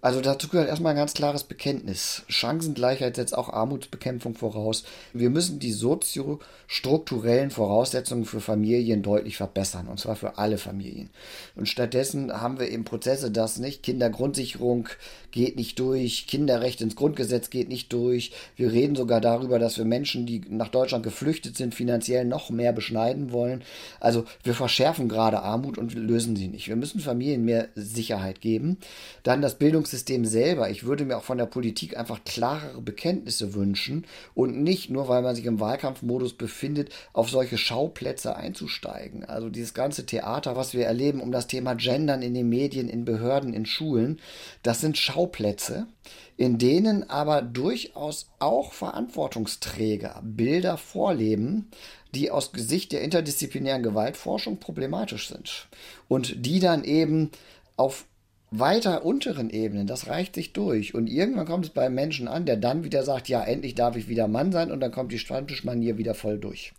Also 0.00 0.20
dazu 0.20 0.46
gehört 0.46 0.68
erstmal 0.68 0.92
ein 0.92 0.98
ganz 0.98 1.12
klares 1.12 1.42
Bekenntnis. 1.42 2.22
Chancengleichheit 2.28 3.16
setzt 3.16 3.36
auch 3.36 3.48
Armutsbekämpfung 3.48 4.36
voraus. 4.36 4.84
Wir 5.12 5.28
müssen 5.28 5.58
die 5.58 5.72
soziostrukturellen 5.72 7.50
Voraussetzungen 7.50 8.24
für 8.24 8.40
Familien 8.40 9.02
deutlich 9.02 9.36
verbessern, 9.36 9.88
und 9.88 9.98
zwar 9.98 10.14
für 10.14 10.38
alle 10.38 10.56
Familien. 10.56 11.10
Und 11.56 11.68
stattdessen 11.68 12.32
haben 12.32 12.60
wir 12.60 12.68
eben 12.68 12.84
Prozesse, 12.84 13.32
dass 13.32 13.58
nicht 13.58 13.82
Kindergrundsicherung 13.82 14.88
geht 15.32 15.56
nicht 15.56 15.80
durch, 15.80 16.28
Kinderrecht 16.28 16.80
ins 16.80 16.94
Grundgesetz 16.94 17.50
geht 17.50 17.68
nicht 17.68 17.92
durch. 17.92 18.30
Wir 18.54 18.70
reden 18.70 18.94
sogar 18.94 19.20
darüber, 19.20 19.58
dass 19.58 19.78
wir 19.78 19.84
Menschen, 19.84 20.26
die 20.26 20.42
nach 20.48 20.68
Deutschland 20.68 21.02
geflüchtet 21.02 21.56
sind, 21.56 21.74
finanziell 21.74 22.24
noch 22.24 22.50
mehr 22.50 22.72
beschneiden 22.72 23.32
wollen. 23.32 23.64
Also 23.98 24.24
wir 24.44 24.54
verschärfen 24.54 25.08
gerade 25.08 25.42
Armut 25.42 25.76
und 25.76 25.94
lösen 25.94 26.36
sie 26.36 26.46
nicht. 26.46 26.68
Wir 26.68 26.76
müssen 26.76 27.00
Familien 27.00 27.44
mehr 27.44 27.68
Sicherheit 27.74 28.40
geben. 28.40 28.78
Dann 29.24 29.42
das 29.42 29.56
Bildungs 29.56 29.87
Bildungssystem 29.88 30.24
selber, 30.26 30.70
ich 30.70 30.84
würde 30.84 31.04
mir 31.04 31.16
auch 31.16 31.22
von 31.22 31.38
der 31.38 31.46
Politik 31.46 31.96
einfach 31.96 32.22
klarere 32.24 32.80
Bekenntnisse 32.80 33.54
wünschen 33.54 34.04
und 34.34 34.62
nicht 34.62 34.90
nur, 34.90 35.08
weil 35.08 35.22
man 35.22 35.34
sich 35.34 35.46
im 35.46 35.60
Wahlkampfmodus 35.60 36.34
befindet, 36.34 36.90
auf 37.12 37.30
solche 37.30 37.56
Schauplätze 37.56 38.36
einzusteigen. 38.36 39.24
Also 39.24 39.48
dieses 39.48 39.74
ganze 39.74 40.04
Theater, 40.04 40.56
was 40.56 40.74
wir 40.74 40.84
erleben 40.84 41.20
um 41.20 41.32
das 41.32 41.46
Thema 41.46 41.74
Gendern 41.74 42.22
in 42.22 42.34
den 42.34 42.48
Medien, 42.48 42.88
in 42.88 43.04
Behörden, 43.04 43.54
in 43.54 43.66
Schulen, 43.66 44.20
das 44.62 44.80
sind 44.80 44.98
Schauplätze, 44.98 45.86
in 46.36 46.58
denen 46.58 47.08
aber 47.08 47.40
durchaus 47.42 48.30
auch 48.38 48.72
Verantwortungsträger 48.72 50.20
Bilder 50.22 50.76
vorleben, 50.76 51.70
die 52.14 52.30
aus 52.30 52.50
Sicht 52.54 52.92
der 52.92 53.02
interdisziplinären 53.02 53.82
Gewaltforschung 53.82 54.58
problematisch 54.58 55.28
sind 55.28 55.68
und 56.08 56.46
die 56.46 56.60
dann 56.60 56.84
eben 56.84 57.30
auf 57.76 58.06
weiter 58.50 59.04
unteren 59.04 59.50
Ebenen, 59.50 59.86
das 59.86 60.06
reicht 60.06 60.34
sich 60.34 60.52
durch. 60.52 60.94
Und 60.94 61.06
irgendwann 61.06 61.46
kommt 61.46 61.66
es 61.66 61.70
beim 61.70 61.94
Menschen 61.94 62.28
an, 62.28 62.46
der 62.46 62.56
dann 62.56 62.84
wieder 62.84 63.02
sagt, 63.02 63.28
ja, 63.28 63.42
endlich 63.42 63.74
darf 63.74 63.96
ich 63.96 64.08
wieder 64.08 64.28
Mann 64.28 64.52
sein 64.52 64.70
und 64.70 64.80
dann 64.80 64.92
kommt 64.92 65.12
die 65.12 65.18
Stammtischmanier 65.18 65.98
wieder 65.98 66.14
voll 66.14 66.38
durch. 66.38 66.72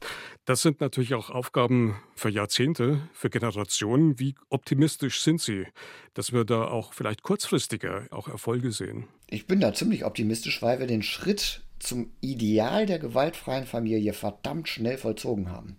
Das 0.45 0.63
sind 0.63 0.81
natürlich 0.81 1.13
auch 1.13 1.29
Aufgaben 1.29 1.99
für 2.15 2.29
Jahrzehnte, 2.29 3.01
für 3.13 3.29
Generationen. 3.29 4.19
Wie 4.19 4.33
optimistisch 4.49 5.21
sind 5.21 5.41
Sie, 5.41 5.67
dass 6.15 6.33
wir 6.33 6.43
da 6.43 6.65
auch 6.65 6.93
vielleicht 6.93 7.21
kurzfristiger 7.21 8.07
auch 8.09 8.27
Erfolge 8.27 8.71
sehen? 8.71 9.07
Ich 9.29 9.45
bin 9.45 9.59
da 9.59 9.73
ziemlich 9.73 10.05
optimistisch, 10.05 10.61
weil 10.63 10.79
wir 10.79 10.87
den 10.87 11.03
Schritt 11.03 11.61
zum 11.79 12.11
Ideal 12.21 12.85
der 12.85 12.99
gewaltfreien 12.99 13.65
Familie 13.65 14.13
verdammt 14.13 14.67
schnell 14.67 14.97
vollzogen 14.97 15.51
haben. 15.51 15.77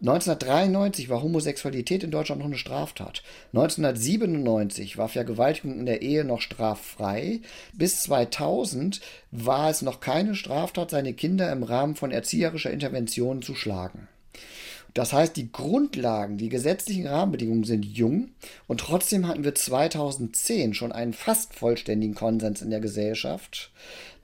1993 0.00 1.08
war 1.10 1.22
Homosexualität 1.22 2.02
in 2.02 2.10
Deutschland 2.10 2.40
noch 2.40 2.46
eine 2.46 2.58
Straftat. 2.58 3.22
1997 3.52 4.98
war 4.98 5.08
Vergewaltigung 5.08 5.78
in 5.78 5.86
der 5.86 6.02
Ehe 6.02 6.24
noch 6.24 6.40
straffrei. 6.40 7.40
Bis 7.72 8.02
2000 8.02 9.00
war 9.30 9.70
es 9.70 9.82
noch 9.82 10.00
keine 10.00 10.34
Straftat, 10.34 10.90
seine 10.90 11.12
Kinder 11.12 11.52
im 11.52 11.62
Rahmen 11.62 11.94
von 11.94 12.10
erzieherischer 12.10 12.72
Intervention 12.72 13.42
zu 13.42 13.54
schlagen. 13.54 14.08
Das 14.94 15.12
heißt, 15.12 15.36
die 15.36 15.50
Grundlagen, 15.50 16.36
die 16.36 16.50
gesetzlichen 16.50 17.06
Rahmenbedingungen 17.06 17.64
sind 17.64 17.84
jung 17.84 18.28
und 18.66 18.80
trotzdem 18.80 19.26
hatten 19.26 19.44
wir 19.44 19.54
2010 19.54 20.74
schon 20.74 20.92
einen 20.92 21.14
fast 21.14 21.54
vollständigen 21.54 22.14
Konsens 22.14 22.60
in 22.60 22.70
der 22.70 22.80
Gesellschaft, 22.80 23.70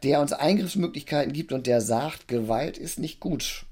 der 0.03 0.21
uns 0.21 0.33
Eingriffsmöglichkeiten 0.33 1.33
gibt 1.33 1.53
und 1.53 1.67
der 1.67 1.81
sagt, 1.81 2.29
Gewalt 2.29 2.77
ist 2.77 2.99
nicht 2.99 3.19
gut. 3.19 3.65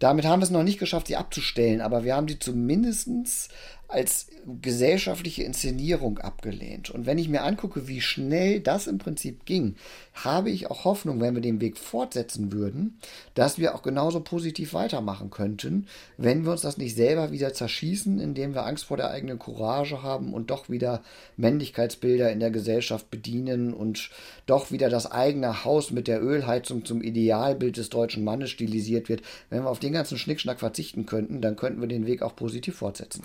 Damit 0.00 0.24
haben 0.24 0.40
wir 0.40 0.44
es 0.44 0.50
noch 0.50 0.62
nicht 0.62 0.78
geschafft, 0.78 1.06
sie 1.06 1.16
abzustellen, 1.16 1.80
aber 1.80 2.04
wir 2.04 2.16
haben 2.16 2.26
sie 2.26 2.38
zumindest 2.38 3.50
als 3.90 4.28
gesellschaftliche 4.62 5.42
Inszenierung 5.42 6.18
abgelehnt. 6.18 6.90
Und 6.90 7.06
wenn 7.06 7.18
ich 7.18 7.28
mir 7.28 7.42
angucke, 7.42 7.88
wie 7.88 8.00
schnell 8.00 8.60
das 8.60 8.86
im 8.86 8.98
Prinzip 8.98 9.44
ging, 9.44 9.76
habe 10.14 10.50
ich 10.50 10.70
auch 10.70 10.84
Hoffnung, 10.84 11.20
wenn 11.20 11.34
wir 11.34 11.42
den 11.42 11.60
Weg 11.60 11.76
fortsetzen 11.76 12.52
würden, 12.52 12.98
dass 13.34 13.58
wir 13.58 13.74
auch 13.74 13.82
genauso 13.82 14.20
positiv 14.20 14.74
weitermachen 14.74 15.30
könnten, 15.30 15.86
wenn 16.16 16.44
wir 16.44 16.52
uns 16.52 16.62
das 16.62 16.78
nicht 16.78 16.94
selber 16.94 17.32
wieder 17.32 17.52
zerschießen, 17.52 18.18
indem 18.18 18.54
wir 18.54 18.66
Angst 18.66 18.84
vor 18.84 18.96
der 18.96 19.10
eigenen 19.10 19.38
Courage 19.38 20.02
haben 20.02 20.34
und 20.34 20.50
doch 20.50 20.68
wieder 20.68 21.02
Männlichkeitsbilder 21.36 22.30
in 22.30 22.40
der 22.40 22.50
Gesellschaft 22.50 23.10
bedienen 23.10 23.72
und 23.74 24.10
doch 24.46 24.70
wieder 24.70 24.88
das 24.88 25.10
eigene 25.10 25.64
Haus 25.64 25.90
mit 25.90 26.08
der 26.08 26.22
Ölheizung 26.22 26.84
zum 26.84 27.02
Idealbild 27.02 27.76
des 27.76 27.90
deutschen 27.90 28.24
Mannes 28.24 28.50
stilisiert 28.50 29.08
wird. 29.08 29.22
Wenn 29.48 29.62
wir 29.62 29.70
auf 29.70 29.80
den 29.80 29.92
ganzen 29.92 30.18
Schnickschnack 30.18 30.60
verzichten 30.60 31.06
könnten, 31.06 31.40
dann 31.40 31.56
könnten 31.56 31.80
wir 31.80 31.88
den 31.88 32.06
Weg 32.06 32.22
auch 32.22 32.36
positiv 32.36 32.76
fortsetzen. 32.76 33.22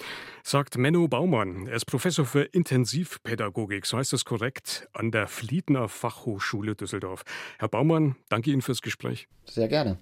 Sagt 0.56 0.78
Menno 0.78 1.10
Baumann. 1.10 1.68
Er 1.68 1.76
ist 1.76 1.84
Professor 1.84 2.24
für 2.24 2.44
Intensivpädagogik, 2.44 3.86
so 3.86 3.98
heißt 3.98 4.14
das 4.14 4.24
korrekt, 4.24 4.88
an 4.94 5.12
der 5.12 5.28
Fliedner 5.28 5.90
Fachhochschule 5.90 6.76
Düsseldorf. 6.76 7.24
Herr 7.60 7.68
Baumann, 7.68 8.16
danke 8.30 8.52
Ihnen 8.52 8.62
fürs 8.62 8.82
Gespräch. 8.82 9.28
Sehr 9.44 9.68
gerne. 9.68 9.98